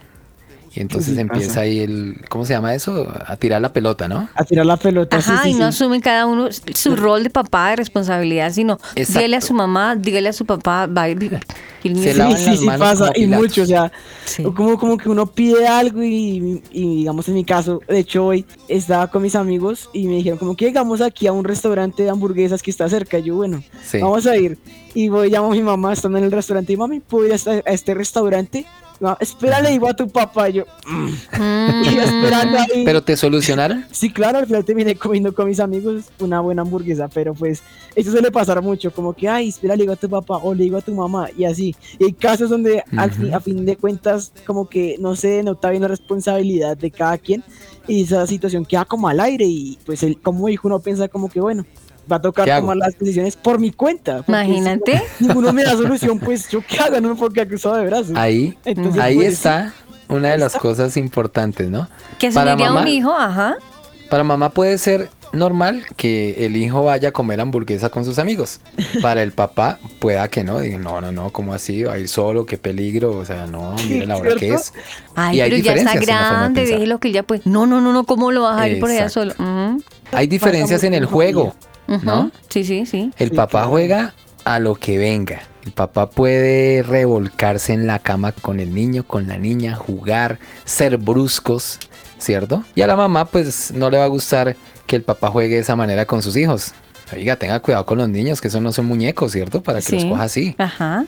[0.75, 1.61] Y entonces Sí, empieza pasa.
[1.61, 3.07] ahí el, ¿cómo se llama eso?
[3.25, 4.27] A tirar la pelota, ¿no?
[4.35, 5.21] A tirar la pelota.
[5.21, 5.63] sí, Ajá, sí, y no sí.
[5.83, 9.19] asumen cada uno su rol de papá de responsabilidad, sino Exacto.
[9.19, 11.15] dígale a su mamá, dígale a su papá, va y
[11.83, 13.91] y Se lavan Sí, las sí, sí manos pasa, como y mucho, o sea,
[14.25, 14.43] Sí.
[14.43, 18.43] como, como que uno pide algo y, y digamos en mi caso, de hecho hoy
[18.67, 22.09] estaba con mis amigos y me dijeron como que llegamos aquí a un restaurante de
[22.09, 23.99] hamburguesas que está cerca, y yo bueno, Sí.
[23.99, 24.57] vamos a ir,
[24.93, 27.35] y voy, llamo a mi mamá, estando en el restaurante, y mami, ¿puedo ir a
[27.35, 28.65] este, a este restaurante?
[28.99, 31.07] No, espérale, digo a tu papá, yo, mm.
[31.83, 32.83] y yo esperando ahí.
[32.85, 33.85] Pero te solucionaron.
[33.91, 37.61] Sí, claro, al final terminé comiendo con mis amigos una buena hamburguesa, pero pues
[37.93, 40.63] eso suele pasar mucho, como que, ay, espera, le digo a tu papá o le
[40.63, 41.75] digo a tu mamá y así.
[41.99, 45.69] Y hay casos donde al fin- a fin de cuentas como que no se nota
[45.71, 47.43] bien la responsabilidad de cada quien
[47.87, 51.29] y esa situación queda como al aire y pues el, como hijo uno piensa como
[51.29, 51.65] que bueno,
[52.11, 54.19] va a tocar tomar las decisiones por mi cuenta.
[54.23, 54.95] si Imagínate.
[54.95, 57.85] no- ninguno me da solución, pues yo qué hago, no me puedo quedar cruzado de
[57.85, 58.11] brazos.
[58.15, 59.73] Ahí, Entonces, ahí pues, está
[60.07, 61.87] una de las cosas importantes, ¿no?
[62.19, 63.55] que Para asumiría mamá, un hijo, ajá.
[64.09, 68.61] para mamá puede ser normal que el hijo vaya a comer hamburguesa con sus amigos.
[69.01, 71.83] Para el papá pueda que no, diga, no, no, no, ¿cómo así?
[71.83, 74.71] Va a ir solo, qué peligro, o sea, no, mire la hora que es.
[75.15, 77.45] Ay, Y hay pero ya está grande, déjelo que ya pues.
[77.45, 79.33] No, no, no, no, ¿cómo lo vas a ir por allá solo?
[79.37, 79.81] Ujú,
[80.13, 81.53] Hay diferencias en el juego,
[81.87, 82.31] ¿no?
[82.49, 83.11] Sí, sí, sí.
[83.17, 85.41] El papá juega a lo que venga.
[85.65, 90.97] El papá puede revolcarse en la cama con el niño, con la niña, jugar, ser
[90.97, 91.79] bruscos,
[92.19, 92.63] ¿cierto?
[92.75, 95.61] Y a la mamá pues no le va a gustar que el papá juegue de
[95.61, 96.73] esa manera con sus hijos.
[97.13, 99.61] Oiga, tenga cuidado con los niños, que esos no son muñecos, ¿cierto?
[99.61, 101.05] Para que los coja así, Ajá.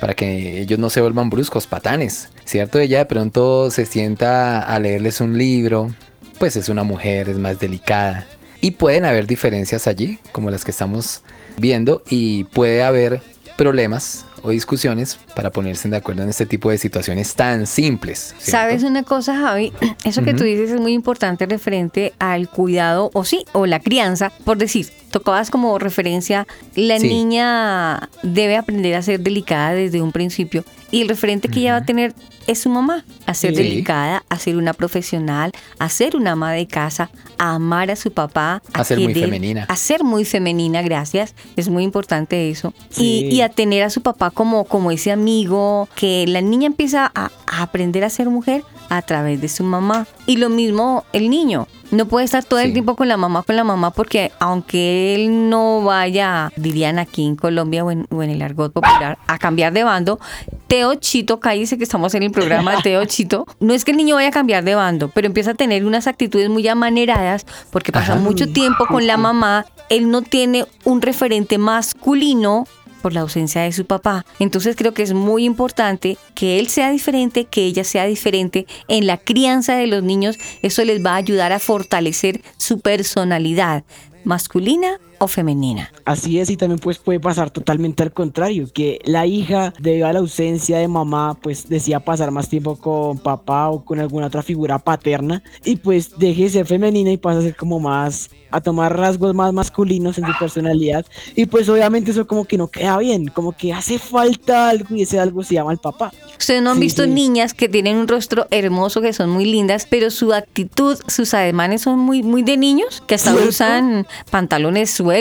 [0.00, 2.78] para que ellos no se vuelvan bruscos, patanes, ¿cierto?
[2.78, 5.94] Ella de pronto se sienta a leerles un libro,
[6.38, 8.26] pues es una mujer, es más delicada.
[8.64, 11.20] Y pueden haber diferencias allí, como las que estamos
[11.58, 13.20] viendo, y puede haber
[13.58, 18.34] problemas o discusiones para ponerse de acuerdo en este tipo de situaciones tan simples.
[18.38, 18.50] ¿cierto?
[18.52, 19.70] ¿Sabes una cosa, Javi?
[20.04, 24.32] Eso que tú dices es muy importante referente al cuidado, o sí, o la crianza.
[24.46, 27.08] Por decir, tocabas como referencia, la Sí.
[27.08, 30.64] niña debe aprender a ser delicada desde un principio.
[30.90, 32.14] Y el referente que ella va a tener
[32.46, 33.62] es su mamá, a ser Sí.
[33.62, 38.12] delicada, a ser una profesional, a ser una ama de casa, a amar a su
[38.12, 39.64] papá, A ser muy femenina.
[39.68, 41.34] A ser muy femenina, gracias.
[41.56, 42.74] Es muy importante eso.
[42.90, 43.26] Sí.
[43.30, 47.10] Y, y a tener a su papá como, como ese amigo, que la niña empieza
[47.14, 50.06] a, a aprender a ser mujer a través de su mamá.
[50.26, 51.66] Y lo mismo el niño.
[51.94, 55.48] No puede estar todo el tiempo con la mamá, con la mamá, porque aunque él
[55.48, 59.72] no vaya, dirían aquí en Colombia o en, o en el argot popular, a cambiar
[59.72, 60.18] de bando,
[60.66, 64.16] Teo Chito, cállese que estamos en el programa Teo Chito, no es que el niño
[64.16, 68.14] vaya a cambiar de bando, pero empieza a tener unas actitudes muy amaneradas porque pasa
[68.14, 68.20] Ajá.
[68.20, 72.66] mucho tiempo con la mamá, él no tiene un referente masculino
[73.04, 74.24] por la ausencia de su papá.
[74.38, 79.06] Entonces creo que es muy importante que él sea diferente, que ella sea diferente en
[79.06, 80.38] la crianza de los niños.
[80.62, 83.84] Eso les va a ayudar a fortalecer su personalidad,
[84.24, 85.90] masculina o femenina.
[86.04, 90.12] Así es, y también pues puede pasar totalmente al contrario, que la hija, debido a
[90.12, 94.42] la ausencia de mamá, pues decía pasar más tiempo con papá o con alguna otra
[94.42, 98.60] figura paterna, y pues deje de ser femenina y pasa a ser como más a
[98.60, 101.04] tomar rasgos más masculinos en su personalidad.
[101.34, 105.02] Y pues obviamente eso como que no queda bien, como que hace falta algo y
[105.02, 106.12] ese algo se llama el papá.
[106.38, 107.10] Ustedes no han Sí, visto sí.
[107.10, 111.82] niñas que tienen un rostro hermoso, que son muy lindas, pero su actitud, sus ademanes
[111.82, 113.48] son muy, muy de niños, que hasta ¿Cierto?
[113.48, 115.13] usan pantalones sueltos,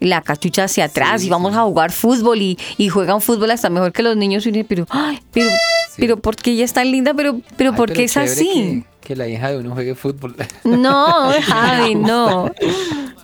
[0.00, 3.92] la cachucha hacia atrás y vamos a jugar fútbol y, y juegan fútbol hasta mejor
[3.92, 4.46] que los niños.
[4.46, 5.50] Y pero, ay, pero,
[5.96, 7.14] pero ¿por qué ella es tan linda?
[7.14, 8.84] Pero, pero Ay, ¿por qué pero es así?
[9.00, 10.36] Que, que la hija de uno juegue fútbol.
[10.64, 12.50] No, Javi, no.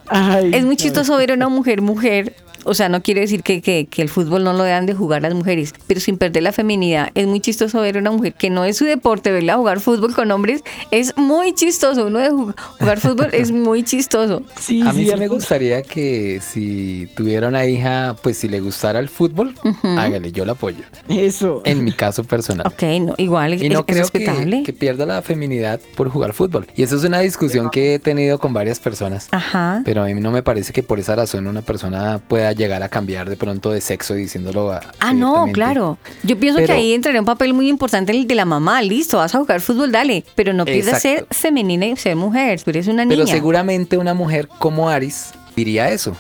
[0.09, 2.34] Ay, Es muy chistoso ver a una mujer mujer.
[2.64, 5.22] O sea, no quiere decir que, que- que el fútbol no lo dejan de jugar
[5.22, 7.10] las mujeres, pero sin perder la feminidad.
[7.14, 10.14] Es muy chistoso ver a una mujer que no es su deporte, verla jugar fútbol
[10.14, 10.62] con hombres.
[10.90, 12.06] Es muy chistoso.
[12.06, 14.42] Uno de ju- jugar fútbol es muy chistoso.
[14.60, 15.20] Sí, A mí sí cierto.
[15.20, 20.44] me gustaría que si tuviera una hija, pues si le gustara el fútbol, hágale, yo
[20.46, 20.84] la apoyo.
[21.08, 21.60] Eso.
[21.64, 22.66] En mi caso personal.
[22.66, 24.62] Ok, no, igual Y es, no es creo que, respetable.
[24.62, 26.66] que pierda la feminidad por jugar fútbol.
[26.76, 29.28] Y eso es una discusión que he tenido con varias personas.
[29.32, 29.82] Ajá.
[29.84, 32.88] Pero a mí no me parece que por esa razón una persona pueda llegar a
[32.88, 35.98] cambiar de pronto de sexo diciéndolo a- Ah, no, claro.
[36.22, 38.80] Yo pienso que Pero- ahí entraría un papel muy importante el de la mamá.
[38.82, 40.24] Listo, vas a jugar fútbol, dale.
[40.34, 42.61] Pero no pierdas ser femenina y ser mujer.
[42.62, 43.32] Tú eres una Pero niña.
[43.34, 46.16] seguramente una mujer como Aris diría eso.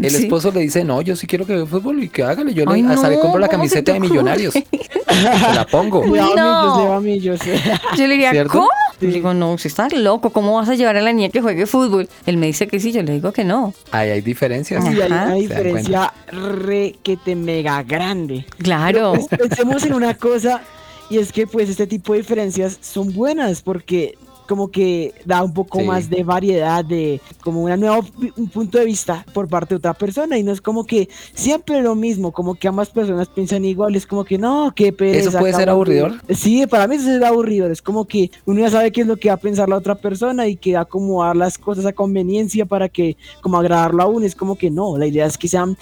[0.00, 0.24] El Sí.
[0.24, 2.52] esposo le dice, no, yo sí quiero que vea fútbol y que hágale.
[2.52, 4.52] Yo Ay, le, hasta le no, compro la ¿cómo se camiseta de millonarios.
[5.08, 6.04] Se la pongo.
[6.04, 7.00] Le No.
[7.00, 7.18] le.
[7.20, 7.32] Yo
[7.96, 8.68] le diría, ¿Cierto?
[9.00, 11.66] Le digo, no, usted está loco, ¿cómo vas a llevar a la niña que juegue
[11.66, 12.08] fútbol?
[12.24, 13.74] Él me dice que sí, yo le digo que no.
[13.90, 14.82] Ahí hay diferencias.
[14.82, 18.46] Sí, hay una ¿Se dan diferencia re que te mega grande.
[18.58, 19.14] Claro.
[19.14, 20.62] Pues pensemos en una cosa
[21.10, 24.16] y es que pues este tipo de diferencias son buenas porque
[24.46, 25.84] como que da un poco Sí.
[25.84, 28.00] más de variedad, de como una nueva
[28.36, 31.82] un punto de vista por parte de otra persona y no es como que siempre
[31.82, 35.28] lo mismo, como que ambas personas piensan igual, es como que no, qué pereza.
[35.28, 36.14] ¿Eso puede ser aburridor?
[36.30, 39.16] Sí, para mí eso es aburridor, es como que uno ya sabe qué es lo
[39.16, 41.92] que va a pensar la otra persona y que va a acomodar las cosas a
[41.92, 45.48] conveniencia para que como agradarlo a uno, es como que no, la idea es que
[45.48, 45.76] sean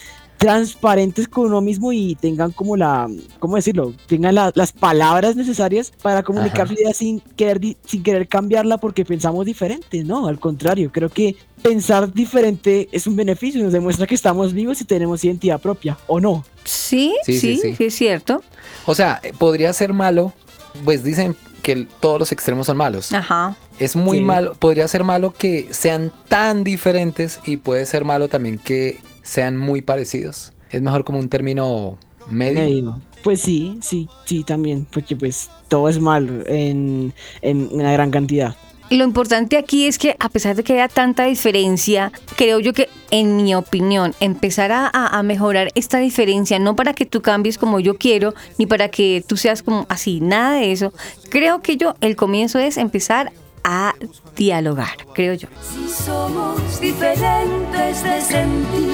[0.44, 3.94] transparentes con uno mismo y tengan como la, ¿cómo decirlo?
[4.06, 9.06] Tengan la- las palabras necesarias para comunicar su idea sin querer, sin querer cambiarla porque
[9.06, 10.28] pensamos diferente, ¿no?
[10.28, 14.84] Al contrario, creo que pensar diferente es un beneficio, nos demuestra que estamos vivos y
[14.84, 16.44] tenemos identidad propia, ¿o no?
[16.64, 17.84] Sí, sí, Sí, sí, sí, sí.
[17.86, 18.42] es cierto.
[18.84, 20.34] O sea, podría ser malo,
[20.84, 23.12] pues dicen que el- todos los extremos son malos.
[23.14, 23.56] Ajá.
[23.78, 24.24] Es muy Sí.
[24.24, 29.56] malo, podría ser malo que sean tan diferentes y puede ser malo también que sean
[29.56, 30.52] muy parecidos.
[30.70, 31.98] Es mejor como un término
[32.30, 32.60] medio.
[32.60, 33.00] Medio.
[33.24, 37.12] Pues sí, sí, sí, también, porque pues todo es malo en,
[37.42, 38.54] en una gran cantidad.
[38.90, 42.90] Lo importante aquí es que a pesar de que haya tanta diferencia, creo yo que,
[43.10, 47.56] en mi opinión, empezar a, a- a mejorar esta diferencia, no para que tú cambies
[47.56, 50.92] como yo quiero, ni para que tú seas como así, nada de eso.
[51.30, 53.32] Creo que yo, el comienzo es empezar
[53.64, 53.94] a
[54.36, 55.48] dialogar, creo yo.
[55.62, 58.90] Si somos diferentes de sentir,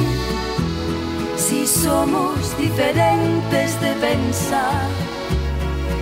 [1.41, 4.87] si somos diferentes de pensar,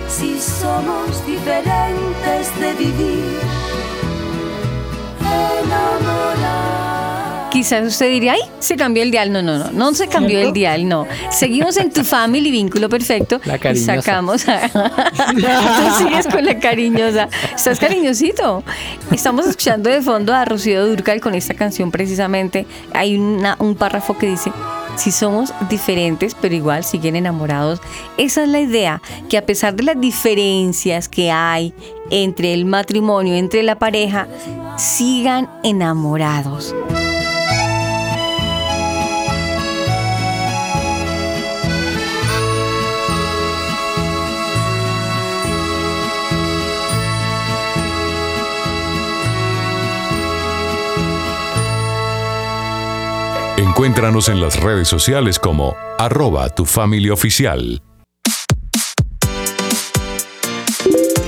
[0.07, 3.39] si somos diferentes de vivir,
[5.21, 6.69] enamorar.
[7.51, 9.31] Quizás usted diría, ay, se cambió el dial.
[9.31, 11.07] No, no, no, no se cambió el dial, no.
[11.31, 13.41] Seguimos en tu family, vínculo perfecto.
[13.45, 13.95] La y cariñosa.
[14.01, 14.69] sacamos a...
[14.69, 17.27] Tú sigues con la cariñosa.
[17.55, 18.63] Estás cariñosito.
[19.11, 22.67] Estamos escuchando de fondo a Rocío Durcal con esta canción precisamente.
[22.93, 24.51] Hay una- un párrafo que dice,
[24.99, 27.81] si somos diferentes, pero igual siguen enamorados.
[28.17, 31.73] Esa es la idea, que a pesar de las diferencias que hay
[32.11, 34.27] entre el matrimonio, entre la pareja,
[34.77, 36.75] sigan enamorados.
[53.79, 57.81] Encuéntranos en las redes sociales como arroba tu familia oficial.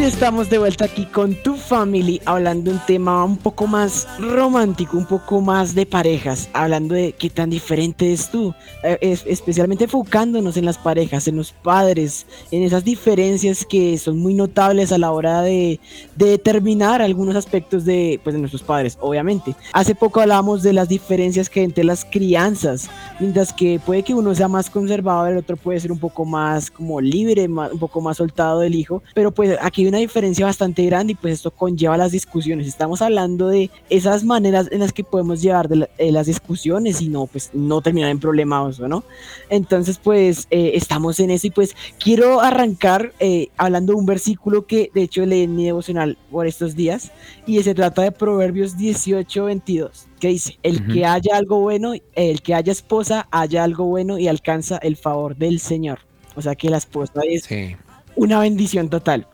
[0.00, 4.08] Y estamos de vuelta aquí con tu family hablando de un tema un poco más
[4.18, 9.24] romántico, un poco más de parejas, hablando de qué tan diferente es tú, eh, es-
[9.26, 14.90] especialmente enfocándonos en las parejas, en los padres, en esas diferencias que son muy notables
[14.90, 15.78] a la hora de,
[16.16, 19.54] de determinar algunos aspectos de, pues, de nuestros padres, obviamente.
[19.74, 22.88] Hace poco hablábamos de las diferencias que hay entre las crianzas,
[23.18, 26.70] mientras que puede que uno sea más conservador, el otro puede ser un poco más
[26.70, 30.84] como libre, más- un poco más soltado del hijo, pero pues aquí una diferencia bastante
[30.86, 32.66] grande y pues esto conlleva las discusiones.
[32.66, 37.00] Estamos hablando de esas maneras en las que podemos llevar de la- eh, las discusiones
[37.02, 39.04] y no pues no terminar en problemas, ¿no?
[39.48, 44.66] Entonces pues eh, estamos en eso y pues quiero arrancar eh, hablando de un versículo
[44.66, 47.10] que de hecho leí en mi devocional por estos días
[47.46, 50.92] y se trata de Proverbios 18, 22 que dice, el Ujú.
[50.92, 55.34] que haya algo bueno, el que haya esposa, haya algo bueno y alcanza el favor
[55.34, 56.00] del Señor.
[56.36, 57.74] O sea que la esposa es Sí.
[58.16, 59.26] una bendición total.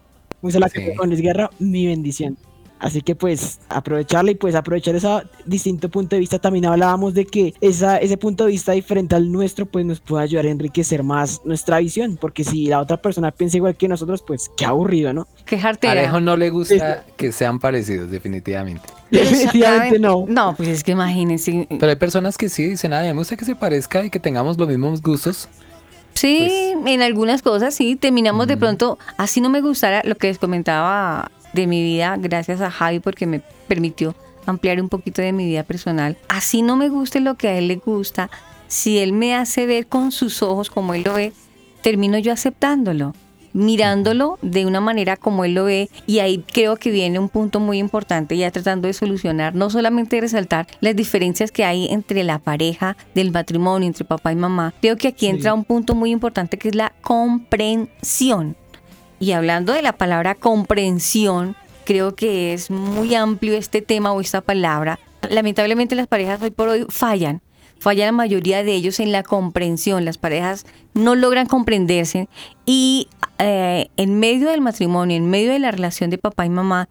[0.42, 0.78] Usa la Sí.
[0.80, 2.36] que con Luis Guerra, mi bendición.
[2.78, 5.08] Así que pues aprovecharla y pues aprovechar ese
[5.46, 6.38] distinto punto de vista.
[6.38, 10.24] También hablábamos de que esa, ese punto de vista diferente al nuestro pues nos puede
[10.24, 12.18] ayudar a enriquecer más nuestra visión.
[12.20, 15.26] Porque si la otra persona piensa igual que nosotros pues qué aburrido, ¿no?
[15.46, 15.92] Qué A jartera.
[15.92, 18.82] Alejo no le gusta que sean parecidos, definitivamente.
[19.10, 20.26] Definitivamente no.
[20.28, 21.66] No, pues es que imagínense.
[21.70, 24.58] Pero hay personas que sí dicen, ay, me gusta que se parezca y que tengamos
[24.58, 25.48] los mismos gustos.
[26.16, 30.38] Sí, en algunas cosas sí, terminamos de pronto, así no me gustara lo que les
[30.38, 34.14] comentaba de mi vida, gracias a Javi porque me permitió
[34.46, 36.16] ampliar un poquito de mi vida personal.
[36.28, 38.30] Así no me guste lo que a él le gusta,
[38.66, 41.34] si él me hace ver con sus ojos como él lo ve,
[41.82, 43.14] termino yo aceptándolo,
[43.56, 47.58] mirándolo de una manera como él lo ve y ahí creo que viene un punto
[47.58, 52.22] muy importante ya tratando de solucionar, no solamente de resaltar las diferencias que hay entre
[52.22, 56.10] la pareja del matrimonio, entre papá y mamá, creo que aquí entra un punto muy
[56.10, 58.56] importante que es la comprensión.
[59.18, 64.42] Y hablando de la palabra comprensión, creo que es muy amplio este tema o esta
[64.42, 64.98] palabra.
[65.30, 67.40] Lamentablemente las parejas hoy por hoy fallan.
[67.78, 70.04] Falla la mayoría de ellos en la comprensión.
[70.04, 72.28] Las parejas no logran comprenderse
[72.64, 73.08] y
[73.38, 76.88] eh, en medio del matrimonio, en medio de la relación de papá y mamá,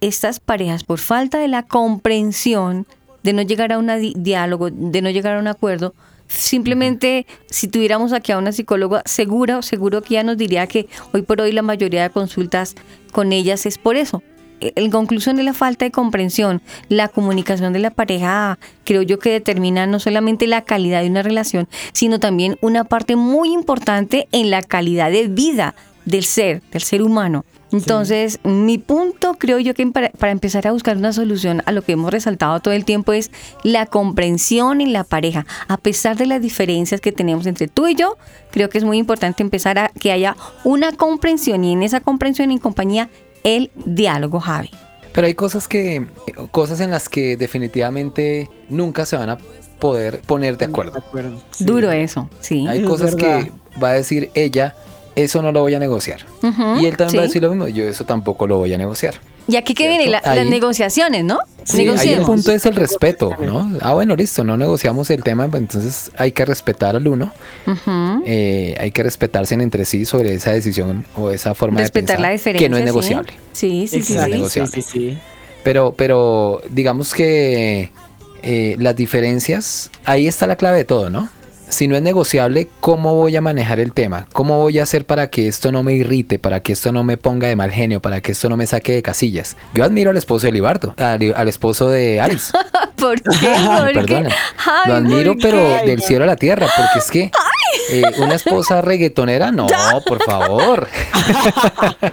[0.00, 2.86] estas parejas por falta de la comprensión,
[3.22, 5.94] de no llegar a un diálogo, de no llegar a un acuerdo,
[6.28, 11.22] simplemente si tuviéramos aquí a una psicóloga segura, seguro que ella nos diría que hoy
[11.22, 12.74] por hoy la mayoría de consultas
[13.12, 14.22] con ellas es por eso.
[14.60, 19.30] En conclusión es la falta de comprensión, la comunicación de la pareja, creo yo que
[19.30, 24.50] determina no solamente la calidad de una relación, sino también una parte muy importante en
[24.50, 25.74] la calidad de vida
[26.06, 27.44] del ser, del ser humano.
[27.72, 31.82] Entonces, mi punto creo yo que para, para, empezar a buscar una solución a lo
[31.82, 33.32] que hemos resaltado todo el tiempo es
[33.64, 35.46] la comprensión en la pareja.
[35.66, 38.16] A pesar de las diferencias que tenemos entre tú y yo,
[38.52, 42.52] creo que es muy importante empezar a que haya una comprensión y en esa comprensión
[42.52, 43.10] en compañía
[43.46, 44.70] el diálogo, Javi.
[45.12, 46.04] Pero hay cosas que,
[46.50, 49.38] cosas en las que definitivamente nunca se van a
[49.78, 50.92] poder poner de acuerdo.
[50.92, 51.40] De acuerdo.
[51.52, 51.64] Sí.
[51.64, 52.66] Duro eso, sí.
[52.66, 53.44] Hay es cosas verdad.
[53.44, 54.74] que va a decir ella,
[55.14, 56.26] eso no lo voy a negociar.
[56.42, 57.16] Uh -huh, y él también sí.
[57.16, 59.14] va a decir lo mismo, yo eso tampoco lo voy a negociar.
[59.48, 61.38] Y aquí que vienen la, Ahí- las negociaciones, ¿no?
[61.64, 63.70] Sí, ahí el punto es el respeto, ¿no?
[63.80, 67.32] Ah, bueno, listo, no negociamos el tema, pues entonces hay que respetar al uno,
[68.24, 72.28] eh, hay que respetarse entre sí sobre esa decisión o esa forma Respetar de la
[72.28, 72.66] pensar diferencia.
[72.66, 73.32] que no es negociable.
[73.52, 74.12] Sí, sí, sí.
[74.14, 74.24] Exacto.
[74.26, 74.36] sí.
[74.36, 74.72] negociable.
[74.72, 75.18] sí, sí, sí.
[75.64, 77.90] Pero, pero digamos que
[78.42, 81.28] eh, las diferencias, ahí está la clave de todo, ¿no?
[81.68, 84.26] Si no es negociable, ¿cómo voy a manejar el tema?
[84.32, 87.16] ¿Cómo voy a hacer para que esto no me irrite, para que esto no me
[87.16, 89.56] ponga de mal genio, para que esto no me saque de casillas?
[89.74, 92.52] Yo admiro al esposo de Libardo, al, al esposo de Aris.
[92.96, 93.30] ¿Por qué?
[93.32, 93.94] ¿Por qué?
[93.94, 94.30] Perdona.
[94.64, 97.30] Ay, Lo admiro, ¿por pero del cielo a la tierra, porque es que
[97.90, 99.66] eh, una esposa reggaetonera, no,
[100.06, 100.88] por favor.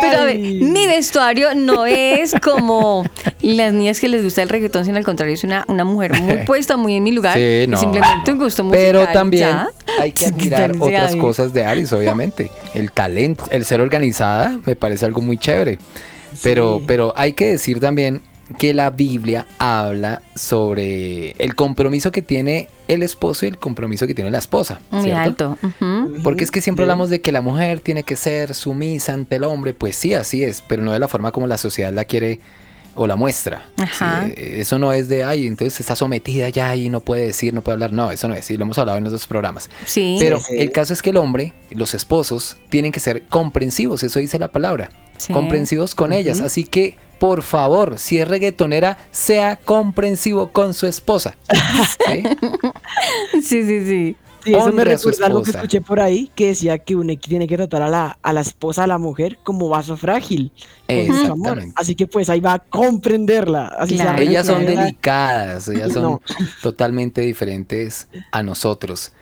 [0.00, 3.04] Pero a ver, mi vestuario no es como
[3.40, 6.38] las niñas que les gusta el reggaetón, sino al contrario, es una, una mujer muy
[6.46, 7.36] puesta, muy en mi lugar.
[7.36, 7.78] Sí, y no.
[7.78, 8.84] simplemente un gusto musical.
[8.84, 9.68] Pero también ya.
[9.98, 12.50] hay que admirar otras cosas de Aris, obviamente.
[12.74, 15.78] El talento, el ser organizada, me parece algo muy chévere.
[16.42, 18.22] Pero, pero hay que decir también
[18.58, 24.14] que la Biblia habla sobre el compromiso que tiene el esposo y el compromiso que
[24.14, 24.80] tiene la esposa.
[24.90, 25.56] Muy ¿cierto?
[25.60, 26.18] alto.
[26.22, 29.44] Porque es que siempre hablamos de que la mujer tiene que ser sumisa ante el
[29.44, 32.40] hombre, pues sí, así es, pero no de la forma como la sociedad la quiere
[32.96, 33.68] o la muestra.
[33.78, 34.24] Ajá.
[34.26, 37.54] Sí, eh, eso no es de, ay, entonces está sometida ya y no puede decir,
[37.54, 37.92] no puede hablar.
[37.92, 39.70] No, eso no es, y lo hemos hablado en otros programas.
[39.86, 40.16] Sí.
[40.18, 40.54] Pero Sí.
[40.58, 44.48] el caso es que el hombre, los esposos, tienen que ser comprensivos, eso dice la
[44.48, 44.90] palabra.
[45.18, 45.32] Sí.
[45.32, 46.40] Comprensivos con ellas.
[46.40, 51.36] Así que, por favor, si es reggaetonera, sea comprensivo con su esposa.
[52.08, 52.22] ¿Sí?
[53.42, 54.16] Sí, sí, sí.
[54.42, 57.58] Sí, eso me recuerda algo que escuché por ahí que decía que uno tiene que
[57.58, 60.50] tratar a la, a la esposa, a la mujer, como vaso frágil.
[60.86, 61.48] con mucho amor.
[61.58, 61.74] Exactamente.
[61.76, 63.66] Así que pues ahí va a comprenderla.
[63.66, 66.22] Así sea Ellas son delicadas, ellas son No.
[66.62, 69.12] totalmente diferentes a nosotros.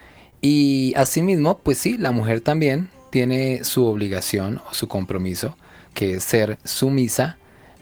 [0.40, 5.56] Y asimismo, pues sí, la mujer también tiene su obligación o su compromiso,
[5.94, 7.38] que es ser sumisa,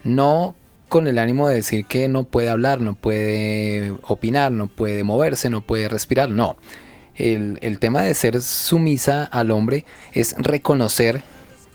[0.06, 0.54] no
[0.88, 5.50] con el ánimo de decir que no puede hablar, no puede opinar, no puede moverse,
[5.50, 6.56] no puede respirar, no.
[7.14, 11.22] El, el tema de ser sumisa al hombre es reconocer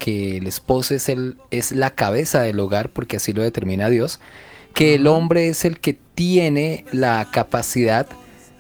[0.01, 4.19] que el esposo es, el, es la cabeza del hogar, porque así lo determina Dios,
[4.73, 8.07] que el hombre es el que tiene la capacidad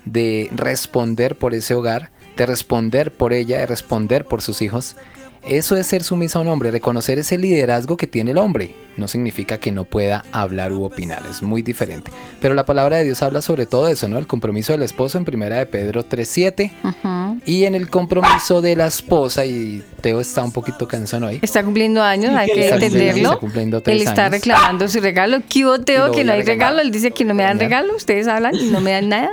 [0.05, 4.95] de responder por ese hogar, de responder por ella, de responder por sus hijos.
[5.43, 8.75] Eso es ser sumisa a un hombre, reconocer ese liderazgo que tiene el hombre.
[8.97, 12.11] No significa que no pueda hablar u opinar, es muy diferente.
[12.39, 14.19] Pero la palabra de Dios habla sobre todo eso, ¿no?
[14.19, 17.41] El compromiso del esposo en primera de Pedro 3.7 Ujú.
[17.45, 21.39] y en el compromiso de la esposa, y Teo está un poquito cansón hoy.
[21.41, 23.29] Está cumpliendo años, hay que entenderlo.
[23.29, 24.33] está cumpliendo tres Él está años.
[24.33, 25.37] reclamando su regalo.
[25.49, 26.07] ¿Qué hubo, Y Teo?
[26.07, 26.81] lo Que no hay regalo.
[26.81, 27.95] Él dice que no me dan regalo.
[27.95, 29.31] Ustedes hablan y no me dan nada.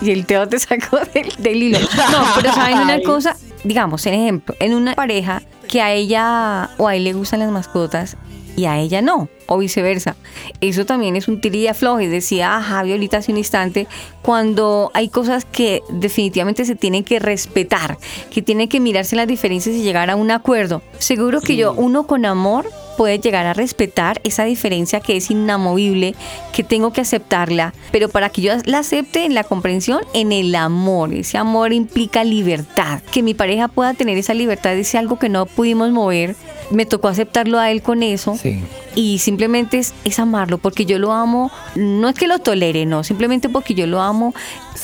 [0.00, 1.78] Y el Teo te sacó del, del hilo.
[2.10, 3.36] No, pero ¿saben una cosa?
[3.64, 7.50] Digamos, en ejemplo, en una pareja que a ella o a él le gustan las
[7.50, 8.16] mascotas
[8.60, 10.16] y a ella no, o viceversa.
[10.60, 12.00] Eso también es un tirilla flojo.
[12.00, 13.86] Y decía a Javi ahorita hace un instante,
[14.20, 17.96] cuando hay cosas que definitivamente se tienen que respetar,
[18.30, 20.82] que tienen que mirarse las diferencias y llegar a un acuerdo.
[20.98, 22.66] Seguro que yo, uno con amor,
[22.98, 26.14] puede llegar a respetar esa diferencia que es inamovible,
[26.52, 30.54] que tengo que aceptarla, pero para que yo la acepte en la comprensión, en el
[30.54, 31.14] amor.
[31.14, 35.46] Ese amor implica libertad, que mi pareja pueda tener esa libertad es algo que no
[35.46, 36.36] pudimos mover.
[36.70, 38.60] Me tocó aceptarlo a él con eso Sí.
[38.94, 43.02] y simplemente es, es amarlo porque yo lo amo, no es que lo tolere, no,
[43.04, 44.32] simplemente porque yo lo amo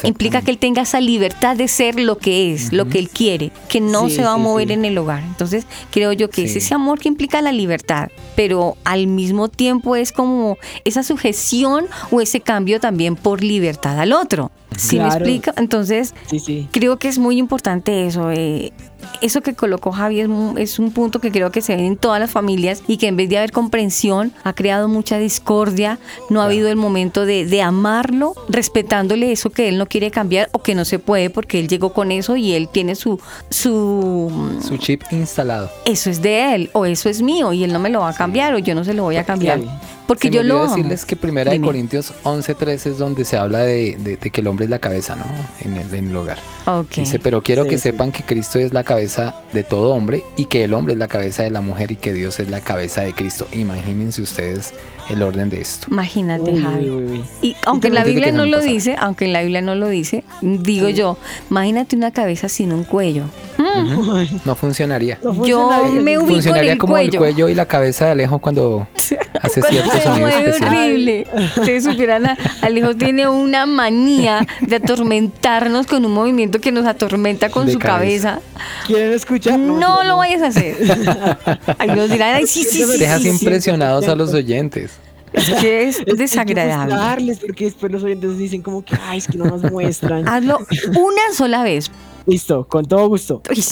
[0.03, 3.51] implica que él tenga esa libertad de ser lo que es, lo que él quiere,
[3.69, 4.75] que no Sí, se va a mover sí.
[4.75, 5.23] en el hogar.
[5.23, 9.97] Entonces creo yo que es ese amor que implica la libertad, pero al mismo tiempo
[9.97, 14.51] es como esa sujeción o ese cambio también por libertad al otro.
[14.77, 15.25] ¿Sí me Claro.
[15.25, 15.53] explico?
[15.57, 16.69] Entonces Sí, sí.
[16.73, 18.31] creo que es muy importante eso.
[18.31, 18.73] eh,
[19.21, 22.21] eso que colocó Javi es, es un punto que creo que se ve en todas
[22.21, 25.99] las familias y que en vez de haber comprensión ha creado mucha discordia.
[26.31, 30.49] No ha habido el momento de, de amarlo, respetándole eso que él no quiere cambiar
[30.53, 34.31] o que no se puede porque él llegó con eso y él tiene su su
[34.67, 35.71] Su chip instalado.
[35.85, 38.15] eso es de él o eso es mío y él no me lo va a
[38.15, 39.61] cambiar o yo no se lo voy a cambiar
[40.07, 41.67] porque Se me yo olvidó lo decirles que primera de Dime.
[41.67, 45.17] Corintios 11.3 es donde se habla de, de- de que el hombre es la cabeza,
[45.17, 45.25] ¿no?
[45.61, 46.39] En el, en el hogar.
[46.67, 46.95] Ok.
[46.97, 47.83] Dice, pero quiero Sí, que sí.
[47.85, 51.09] sepan que Cristo es la cabeza de todo hombre y que el hombre es la
[51.09, 53.47] cabeza de la mujer y que Dios es la cabeza de Cristo.
[53.53, 54.73] Imagínense ustedes
[55.11, 55.87] el orden de esto.
[55.91, 56.89] Imagínate, Uy, Javi.
[56.91, 57.25] uy, uy.
[57.43, 60.25] Y aunque en la Biblia no lo dice, aunque en la Biblia no lo dice,
[60.43, 61.17] digo yo,
[61.51, 63.25] imagínate una cabeza sin un cuello.
[63.59, 65.19] Mm, No funcionaría.
[65.23, 67.13] No yo me ubico en Funcionaría el como cuello.
[67.13, 68.87] el cuello y la cabeza de Alejo cuando
[69.43, 70.63] hace ciertos sonidos especiales.
[70.63, 71.27] horrible.
[71.57, 77.49] Ustedes supieran, a- Alejo tiene una manía de atormentarnos con un movimiento que nos atormenta
[77.49, 78.41] con De su cabeza.
[78.41, 78.41] cabeza.
[78.87, 79.59] ¿Quieren escuchar?
[79.59, 80.77] No lo vayas a hacer.
[81.79, 82.99] Ay, nos dirán, ay, sí, sí, sí.
[82.99, 83.45] Dejas sí, sí.
[83.45, 84.93] impresionados a los oyentes.
[85.47, 86.95] Es que es Es hay que desagradable.
[86.95, 90.27] mostrarles, porque después los oyentes dicen como que, ay, es que no nos muestran.
[90.27, 90.59] Hazlo
[90.99, 91.91] una sola vez.
[92.27, 93.43] Listo, con todo gusto.
[93.51, 93.63] Uy,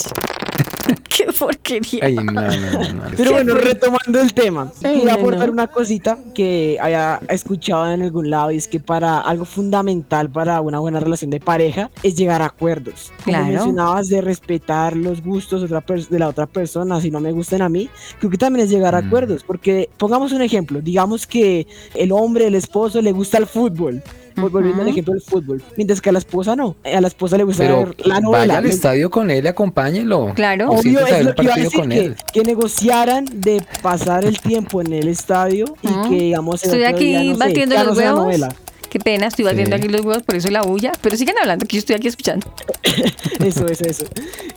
[1.08, 2.00] qué porquería.
[2.02, 3.02] Ay, no, no, no, no.
[3.16, 5.52] Pero bueno, retomando el tema, no, aportar no.
[5.52, 10.60] una cosita que haya escuchado en algún lado y es que para algo fundamental para
[10.60, 13.12] una buena relación de pareja es llegar a acuerdos.
[13.24, 13.52] Como Claro.
[13.52, 17.32] mencionabas de respetar los gustos de, otra pers- de la otra persona, si no me
[17.32, 19.06] gustan a mí, creo que también es llegar a Mm.
[19.06, 24.02] acuerdos, porque pongamos un ejemplo, digamos que el hombre, el esposo le gusta el fútbol.
[24.36, 27.36] Vol- Volviendo al ejemplo del fútbol, mientras que a la esposa no, a la esposa
[27.36, 28.58] le gusta Pero ver la vaya novela.
[28.58, 30.32] al le- estadio con él, acompáñelo.
[30.34, 30.70] Claro.
[30.70, 32.16] O Obvio, es lo que iba a partido decir, con que, él.
[32.32, 36.08] que negociaran de pasar el tiempo en el estadio y Mm.
[36.10, 38.18] que, digamos, el Estoy aquí día, no batiendo los huevos.
[38.24, 38.54] novela.
[38.90, 39.82] Qué pena, estoy batiendo Sí.
[39.82, 40.92] aquí los huevos, por eso la bulla.
[41.00, 42.46] Pero sigan hablando, que yo estoy aquí escuchando.
[43.44, 44.04] Eso, eso, eso.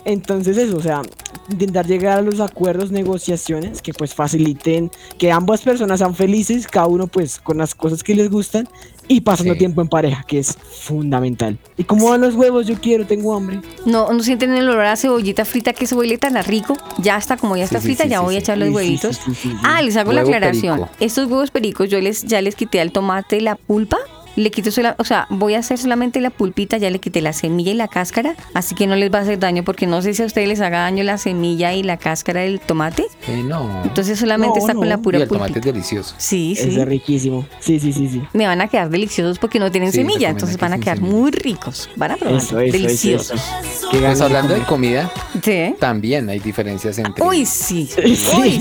[0.06, 1.02] Entonces eso, o sea,
[1.50, 6.86] intentar llegar a los acuerdos, negociaciones que pues faciliten que ambas personas sean felices, cada
[6.88, 8.68] uno pues con las cosas que les gustan
[9.08, 9.60] y pasando Sí.
[9.60, 11.58] tiempo en pareja, que es fundamental.
[11.78, 12.66] ¿Y cómo van los huevos?
[12.68, 13.62] Yo quiero, tengo hambre.
[13.86, 16.76] No, no sienten el olor a cebollita frita, que ese huele tan rico.
[16.98, 19.16] Ya está, como ya está Sí, frita, sí, ya sí, voy a echar los huevitos.
[19.18, 19.58] sí, sí, sí, sí.
[19.64, 20.80] Ah, les hago la aclaración.
[20.80, 20.96] perico.
[21.00, 23.98] Estos huevos pericos yo les ya les quité al tomate la pulpa
[24.38, 27.34] le quito sola, o sea, voy a hacer solamente la pulpita, ya le quité la
[27.34, 30.14] semilla y la cáscara, así que no les va a hacer daño porque no sé
[30.14, 33.04] si a ustedes les haga daño la semilla y la cáscara del tomate.
[33.28, 33.82] Eh, no.
[33.84, 35.48] Entonces solamente No, está con la pura y el pulpita.
[35.48, 36.16] tomate es delicioso.
[36.18, 36.86] Sí, Es sí.
[36.86, 37.46] riquísimo.
[37.60, 38.22] Sí, sí, sí, sí.
[38.34, 41.16] Me van a quedar deliciosos porque no tienen Sí, semilla, entonces van a quedar semilla.
[41.18, 41.90] muy ricos.
[41.96, 42.38] Van a probar.
[42.38, 43.42] Eso, eso, eso, deliciosos.
[43.42, 43.90] eso.
[43.92, 45.12] Qué Pues hablando de comida,
[45.44, 45.76] Sí.
[45.80, 47.90] también hay diferencias entre Uy, sí.
[48.06, 48.60] Uy, sí.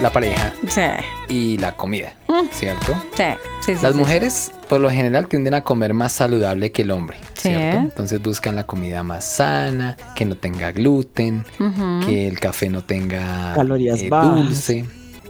[0.00, 0.80] La, pareja Sí.
[1.28, 2.12] y la comida,
[2.52, 2.94] ¿cierto?
[3.16, 3.22] Sí,
[3.64, 3.98] sí, sí, Las sí.
[3.98, 7.48] mujeres, por lo general, tienden a comer más saludable que el hombre, Sí.
[7.50, 7.78] ¿cierto?
[7.78, 11.44] Entonces buscan la comida más sana, que no tenga gluten,
[12.06, 14.34] que el café no tenga Calorías eh, bajas.
[14.34, 14.84] dulce.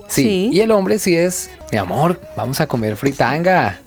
[0.08, 0.22] Sí.
[0.22, 0.50] Sí.
[0.52, 3.78] y el hombre sí es, mi amor, vamos a comer fritanga.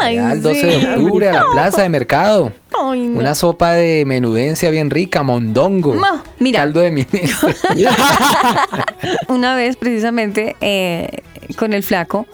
[0.00, 0.86] Ay, el 12 de sí.
[0.86, 2.52] octubre a la plaza de mercado.
[2.78, 3.20] Ay, no.
[3.20, 5.94] Una sopa de menudencia bien rica, mondongo.
[6.38, 6.60] Mira.
[6.60, 7.48] Caldo de ministro.
[9.28, 11.22] Una vez, precisamente, eh,
[11.56, 12.26] con el flaco,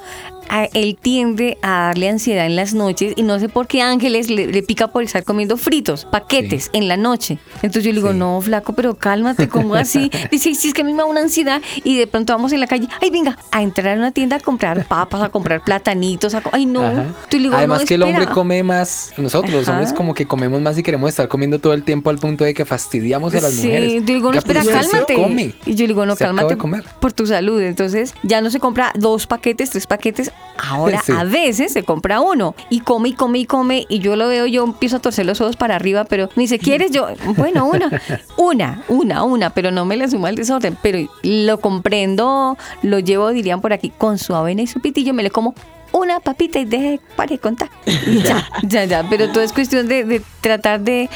[0.49, 4.30] a- él tiende a darle ansiedad en las noches y no sé por qué Ángeles
[4.30, 7.38] le, le pica por estar comiendo fritos, paquetes en la noche.
[7.57, 8.18] Entonces yo le digo, Sí.
[8.18, 10.11] no, flaco, pero cálmate, ¿cómo así?
[10.30, 12.61] Dice, sí, es que a mí me da una ansiedad y de pronto vamos en
[12.61, 16.34] la calle, ay, venga, a entrar a una tienda a comprar papas, a comprar platanitos,
[16.34, 16.82] a co- ay, no.
[16.82, 17.07] Ajá.
[17.28, 19.72] Tú le digo, Además no, que el hombre come más, nosotros los Ajá.
[19.78, 22.55] hombres como que comemos más y queremos estar comiendo todo el tiempo al punto de
[22.55, 23.92] que fastidiamos a las Sí, mujeres.
[23.95, 25.14] yo digo, no, espera, cálmate.
[25.14, 25.55] come.
[25.66, 26.57] Y yo le digo, no, Se cálmate
[27.01, 27.61] por tu salud.
[27.61, 30.30] Entonces, ya no se compra dos paquetes, tres paquetes.
[30.57, 31.12] Ahora, Sí.
[31.12, 32.55] a veces se compra uno.
[32.70, 33.87] Y come y come y come.
[33.89, 36.59] Y yo lo veo, yo empiezo a torcer los ojos para arriba, pero me dice,
[36.59, 36.91] ¿quieres?
[36.93, 38.01] Yo, bueno, una.
[38.37, 40.76] Una, una, una, pero no me la suma el desorden.
[40.80, 45.22] Pero lo comprendo, lo llevo, dirían por aquí, con su avena y su pitillo, me
[45.24, 45.55] le como
[45.95, 47.70] una papita y deje, pare de contar.
[48.07, 49.07] Y ya, ya, ya.
[49.09, 51.09] Pero todo es cuestión de, de tratar de,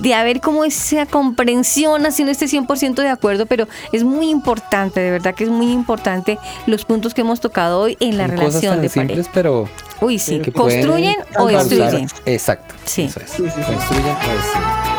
[0.00, 5.00] de haber como esa comprensión, así no esté 100% de acuerdo, pero es muy importante,
[5.00, 8.36] de verdad que es muy importante los puntos que hemos tocado hoy en la Son
[8.36, 9.30] cosas relación tan de simples, pareja.
[9.34, 9.68] pero
[10.00, 12.08] Uy, sí, construyen o destruyen.
[12.24, 12.74] Exacto.
[12.84, 13.02] Sí.
[13.02, 13.30] eso es.
[13.32, 14.93] Construyen o destruyen.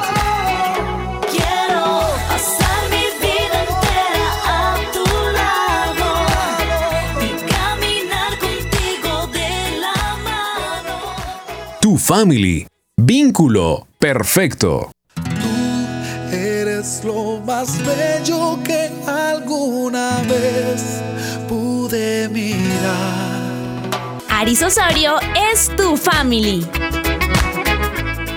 [11.98, 12.68] Family.
[12.98, 14.91] Vínculo perfecto.
[16.32, 21.02] Eres lo más bello que alguna vez
[21.48, 23.46] pude mirar.
[24.30, 25.16] Aris Osorio
[25.52, 26.66] es tu family.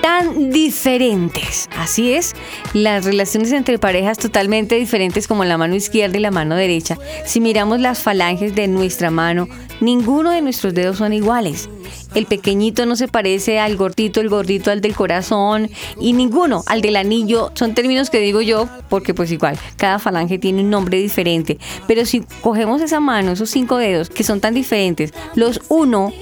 [0.03, 1.69] tan diferentes.
[1.77, 2.35] Así es,
[2.73, 6.97] las relaciones entre parejas totalmente diferentes como la mano izquierda y la mano derecha.
[7.27, 9.49] Si miramos las falanges de nuestra mano,
[9.81, 11.69] ninguno de nuestros dedos son iguales.
[12.15, 16.81] El pequeñito no se parece al gordito, el gordito al del corazón y ninguno al
[16.81, 17.51] del anillo.
[17.55, 21.59] Son términos que digo yo porque pues igual, cada falange tiene un nombre diferente.
[21.87, 26.13] Pero si cogemos esa mano, esos cinco dedos que son tan diferentes, los uno,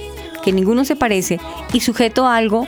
[0.42, 1.40] que ninguno se parece,
[1.72, 2.66] y sujeto a algo,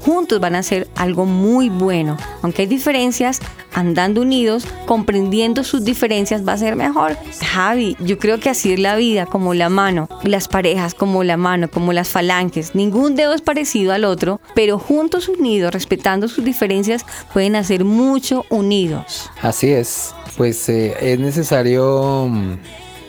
[0.00, 2.16] juntos van a hacer algo muy bueno.
[2.42, 3.40] Aunque hay diferencias,
[3.72, 7.16] andando unidos, comprendiendo sus diferencias va a ser mejor.
[7.44, 11.36] Javi, yo creo que así es la vida, como la mano, las parejas como la
[11.36, 12.74] mano, como las falanges.
[12.74, 18.44] Ningún dedo es parecido al otro, pero juntos unidos, respetando sus diferencias, pueden hacer mucho
[18.50, 19.30] unidos.
[19.42, 20.14] Así es.
[20.36, 22.54] Pues eh, es necesario mm,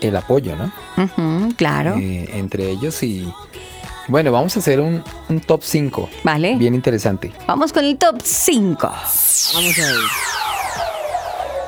[0.01, 0.71] el apoyo, ¿no?
[1.55, 1.95] Claro.
[1.97, 3.31] Eh, entre ellos y...
[4.09, 6.09] Bueno, vamos a hacer un, un top 5.
[6.23, 6.55] Vale.
[6.55, 7.31] Bien interesante.
[7.47, 8.77] Vamos con el top 5.
[8.81, 9.95] Vamos a ver.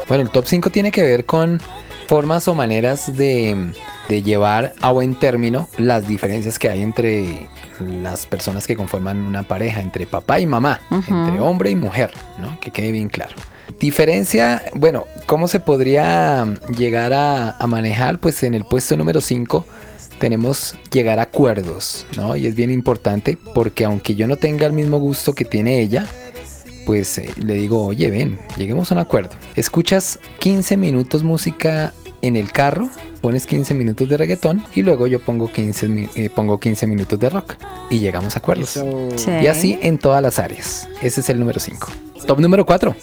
[0.08, 1.62] Bueno, el top 5 tiene que ver con
[2.08, 3.72] formas o maneras de,
[4.10, 7.48] de llevar a buen término las diferencias que hay entre
[7.80, 12.60] las personas que conforman una pareja, entre papá y mamá, entre hombre y mujer, ¿no?
[12.60, 13.36] Que quede bien claro.
[13.80, 18.18] Diferencia, bueno, ¿cómo se podría llegar a, a manejar?
[18.18, 19.66] Pues en el puesto número 5
[20.22, 22.36] tenemos llegar a acuerdos, ¿no?
[22.38, 26.06] Y es bien importante porque aunque yo no tenga el mismo gusto que tiene ella,
[26.86, 29.32] pues eh, le digo, oye, ven, lleguemos a un acuerdo.
[29.56, 32.88] Escuchas 15 minutos música en el carro,
[33.20, 37.20] pones 15 minutos de reggaetón y luego yo pongo 15, mi- eh, pongo 15 minutos
[37.20, 37.56] de rock
[37.90, 38.70] y llegamos a acuerdos.
[39.16, 39.32] Sí.
[39.42, 40.88] Y así en todas las áreas.
[41.02, 41.88] Ese es el número 5.
[42.28, 42.96] Top número 4.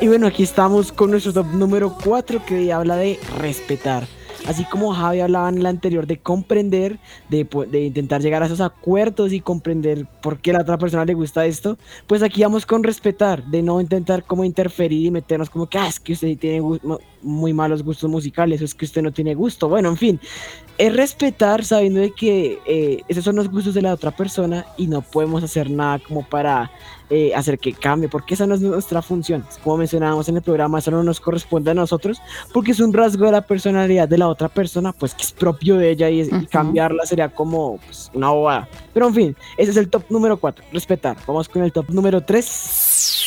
[0.00, 4.06] Y bueno, aquí estamos con nuestro top número 4 que habla de respetar.
[4.46, 6.98] Así como Javi hablaba en el anterior de comprender,
[7.30, 11.04] de, de intentar llegar a esos acuerdos y comprender por qué a la otra persona
[11.04, 15.48] le gusta esto, pues aquí vamos con respetar, de no intentar como interferir y meternos
[15.48, 16.60] como que, ah, es que usted tiene
[17.24, 19.68] muy malos gustos musicales, es que usted no tiene gusto.
[19.68, 20.20] Bueno, en fin,
[20.78, 24.86] es respetar sabiendo de que eh, esos son los gustos de la otra persona y
[24.86, 26.70] no podemos hacer nada como para
[27.10, 29.44] eh, hacer que cambie, porque esa no es nuestra función.
[29.62, 32.20] Como mencionábamos en el programa, eso no nos corresponde a nosotros,
[32.52, 35.76] porque es un rasgo de la personalidad de la otra persona, pues que es propio
[35.76, 36.46] de ella y, es- y Ujú.
[36.50, 38.68] cambiarla sería como pues, una bobada.
[38.92, 41.16] Pero en fin, ese es el top número 4, respetar.
[41.26, 43.20] Vamos con el top número 3.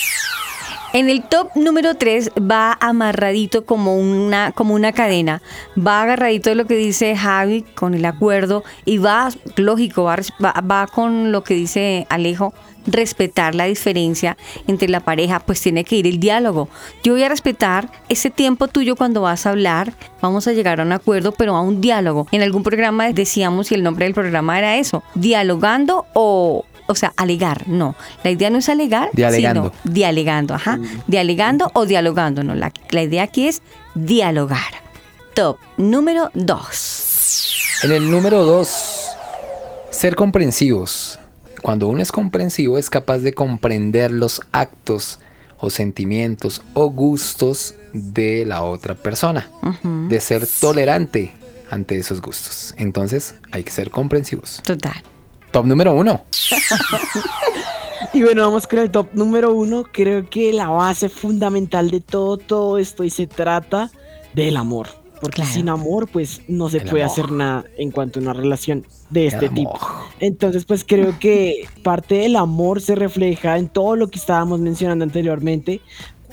[0.97, 5.43] En el top número 3 va amarradito como una, como una cadena.
[5.77, 10.15] Va agarradito de lo que dice Javi con el acuerdo y va, lógico, va,
[10.61, 12.51] va con lo que dice Alejo,
[12.87, 16.69] respetar la diferencia entre la pareja, pues tiene que ir el diálogo.
[17.03, 20.83] Yo voy a respetar ese tiempo tuyo cuando vas a hablar, vamos a llegar a
[20.83, 22.27] un acuerdo, pero a un diálogo.
[22.31, 26.65] En algún programa decíamos y el nombre del programa era eso, dialogando o...
[26.87, 27.95] O sea, alegar, no.
[28.23, 29.73] La idea no es alegar, Dialegando.
[29.83, 30.79] sino dialegando, ajá.
[31.07, 32.55] Dialegando o dialogando, no.
[32.55, 33.61] La, la idea aquí es
[33.95, 34.73] dialogar.
[35.33, 37.81] Top número 2.
[37.83, 38.69] En el número 2,
[39.91, 41.19] ser comprensivos.
[41.61, 45.19] Cuando uno es comprensivo es capaz de comprender los actos
[45.59, 49.49] o sentimientos o gustos de la otra persona,
[49.83, 51.33] de ser tolerante
[51.69, 52.73] ante esos gustos.
[52.77, 54.61] Entonces hay que ser comprensivos.
[54.63, 55.01] Total.
[55.51, 56.23] Top número uno.
[58.13, 59.83] Y bueno, vamos con el top número uno.
[59.91, 63.91] Creo que la base fundamental de todo, todo esto y se trata
[64.33, 64.87] del amor.
[65.19, 65.51] Porque Claro.
[65.51, 67.11] sin amor, pues no se El puede amor.
[67.11, 69.55] hacer nada en cuanto a una relación de El este amor.
[69.55, 69.79] tipo.
[70.19, 75.03] Entonces, pues creo que parte del amor se refleja en todo lo que estábamos mencionando
[75.03, 75.81] anteriormente.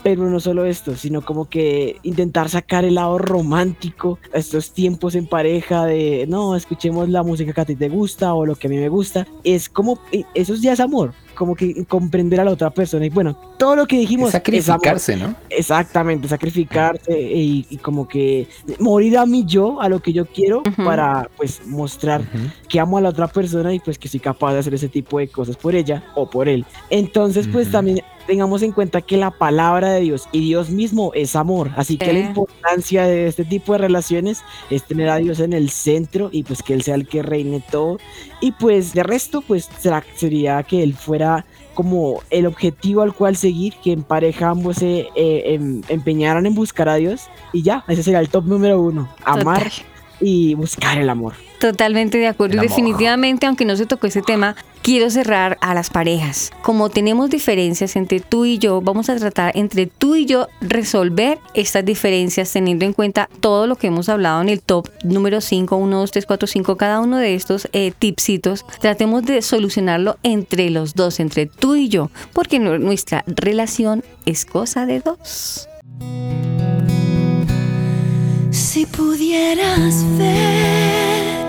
[0.05, 5.14] Pero no solo esto, sino como que intentar sacar el lado romántico, a estos tiempos
[5.14, 8.66] en pareja de, no, escuchemos la música que a ti te gusta o lo que
[8.66, 9.26] a mí me gusta.
[9.42, 13.07] Es como, eh, eso ya es amor, como que comprender a la otra persona.
[13.07, 15.34] Y bueno, todo lo que dijimos Es es sacrificarse, ¿no?
[15.48, 18.46] Exactamente, sacrificarse y, y como que
[18.78, 22.22] morir a mí yo, a lo que yo quiero, para pues mostrar
[22.68, 25.18] que amo a la otra persona y pues que soy capaz de hacer ese tipo
[25.18, 26.66] de cosas por ella o por él.
[26.90, 27.72] Entonces pues Ujú.
[27.72, 31.97] también tengamos en cuenta que la palabra de Dios y Dios mismo es amor, así
[31.99, 36.29] que la importancia de este tipo de relaciones es tener a Dios en el centro
[36.33, 37.99] y pues que Él sea el que reine todo
[38.41, 41.45] y pues de resto pues será, sería que Él fuera
[41.75, 46.55] como el objetivo al cual seguir, que en pareja ambos se eh, em- empeñaran en
[46.55, 47.22] buscar a Dios
[47.53, 49.72] y ya, ese sería el top número uno, amar Total.
[50.20, 51.35] y buscar el amor.
[51.64, 52.58] Totalmente de acuerdo.
[52.58, 56.50] Y definitivamente, aunque no se tocó ese tema, quiero cerrar a las parejas.
[56.62, 61.38] Como tenemos diferencias entre tú y yo, vamos a tratar entre tú y yo resolver
[61.54, 65.74] estas diferencias teniendo en cuenta todo lo que hemos hablado en el top número 5,
[65.74, 68.66] 1, 2, 3, 4, 5, cada uno de estos eh, tipsitos.
[68.82, 74.44] Tratemos de solucionarlo entre los dos, entre tú y yo, porque nu- nuestra relación es
[74.44, 75.66] cosa de dos.
[78.50, 81.43] Si pudieras ver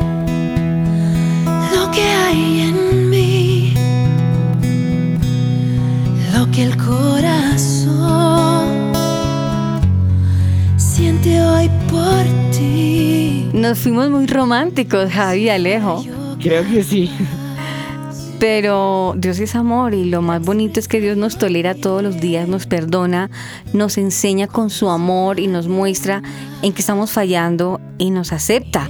[1.86, 3.74] lo que hay en mí,
[6.34, 8.94] lo que el corazón
[10.78, 13.50] siente hoy por ti.
[13.54, 16.04] Nos fuimos muy románticos, Javi y Alejo.
[16.42, 17.12] Creo que sí.
[18.40, 22.20] Pero Dios es amor y lo más bonito es que Dios nos tolera todos los
[22.20, 23.30] días, nos perdona,
[23.74, 26.22] nos enseña con su amor y nos muestra
[26.62, 28.90] en que estamos fallando y nos acepta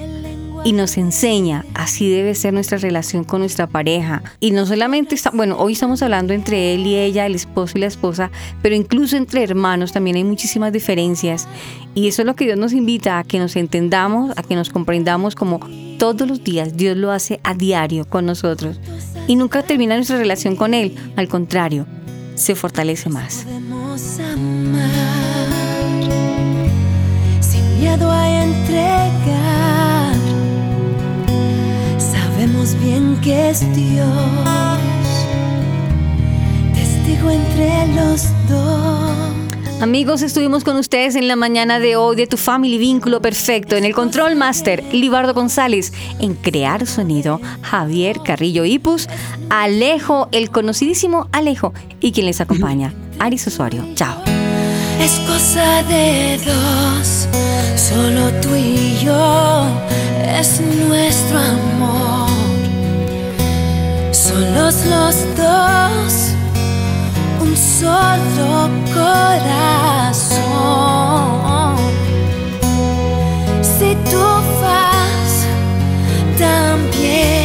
[0.65, 1.63] y nos enseña.
[1.75, 4.23] Así debe ser nuestra relación con nuestra pareja.
[4.41, 7.81] Y no solamente está, bueno, hoy estamos hablando entre él y ella, el esposo y
[7.81, 11.47] la esposa, pero incluso entre hermanos también hay muchísimas diferencias.
[11.93, 14.71] Y eso es lo que Dios nos invita a que nos entendamos, a que nos
[14.71, 15.59] comprendamos como
[15.99, 18.79] todos los días Dios lo hace a diario con nosotros.
[19.27, 21.85] Y nunca termina nuestra relación con Él, al contrario,
[22.33, 23.45] se fortalece más.
[23.45, 24.89] Amar
[27.39, 29.64] sin miedo a entregar.
[32.65, 34.07] Sabemos bien que es Dios,
[36.73, 39.81] testigo entre los dos.
[39.81, 43.75] Amigos, estuvimos con ustedes en la mañana de hoy de Tu Family Vínculo Perfecto.
[43.75, 45.93] En el Control Master, Libardo González.
[46.19, 49.09] En Crear Sonido, Javier Carrillo Ipus.
[49.49, 51.73] Alejo, el conocidísimo Alejo.
[51.99, 53.85] Y quien les acompaña, Aris Osorio.
[53.93, 54.23] Chao.
[54.99, 57.27] Es cosa de dos,
[57.75, 59.67] solo tú y yo,
[60.39, 62.34] es nuestro amor.
[64.35, 66.13] Solos los dos,
[67.39, 70.35] un solo corazón.
[73.61, 74.25] Si tú
[74.61, 75.33] vas,
[76.37, 77.44] también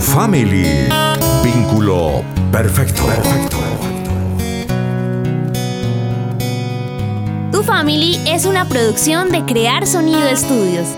[0.00, 0.88] family.
[1.44, 3.04] Vínculo perfecto.
[3.06, 3.56] Perfecto.
[7.52, 10.88] Tu Family es una producción de Crear Sonido Estudios.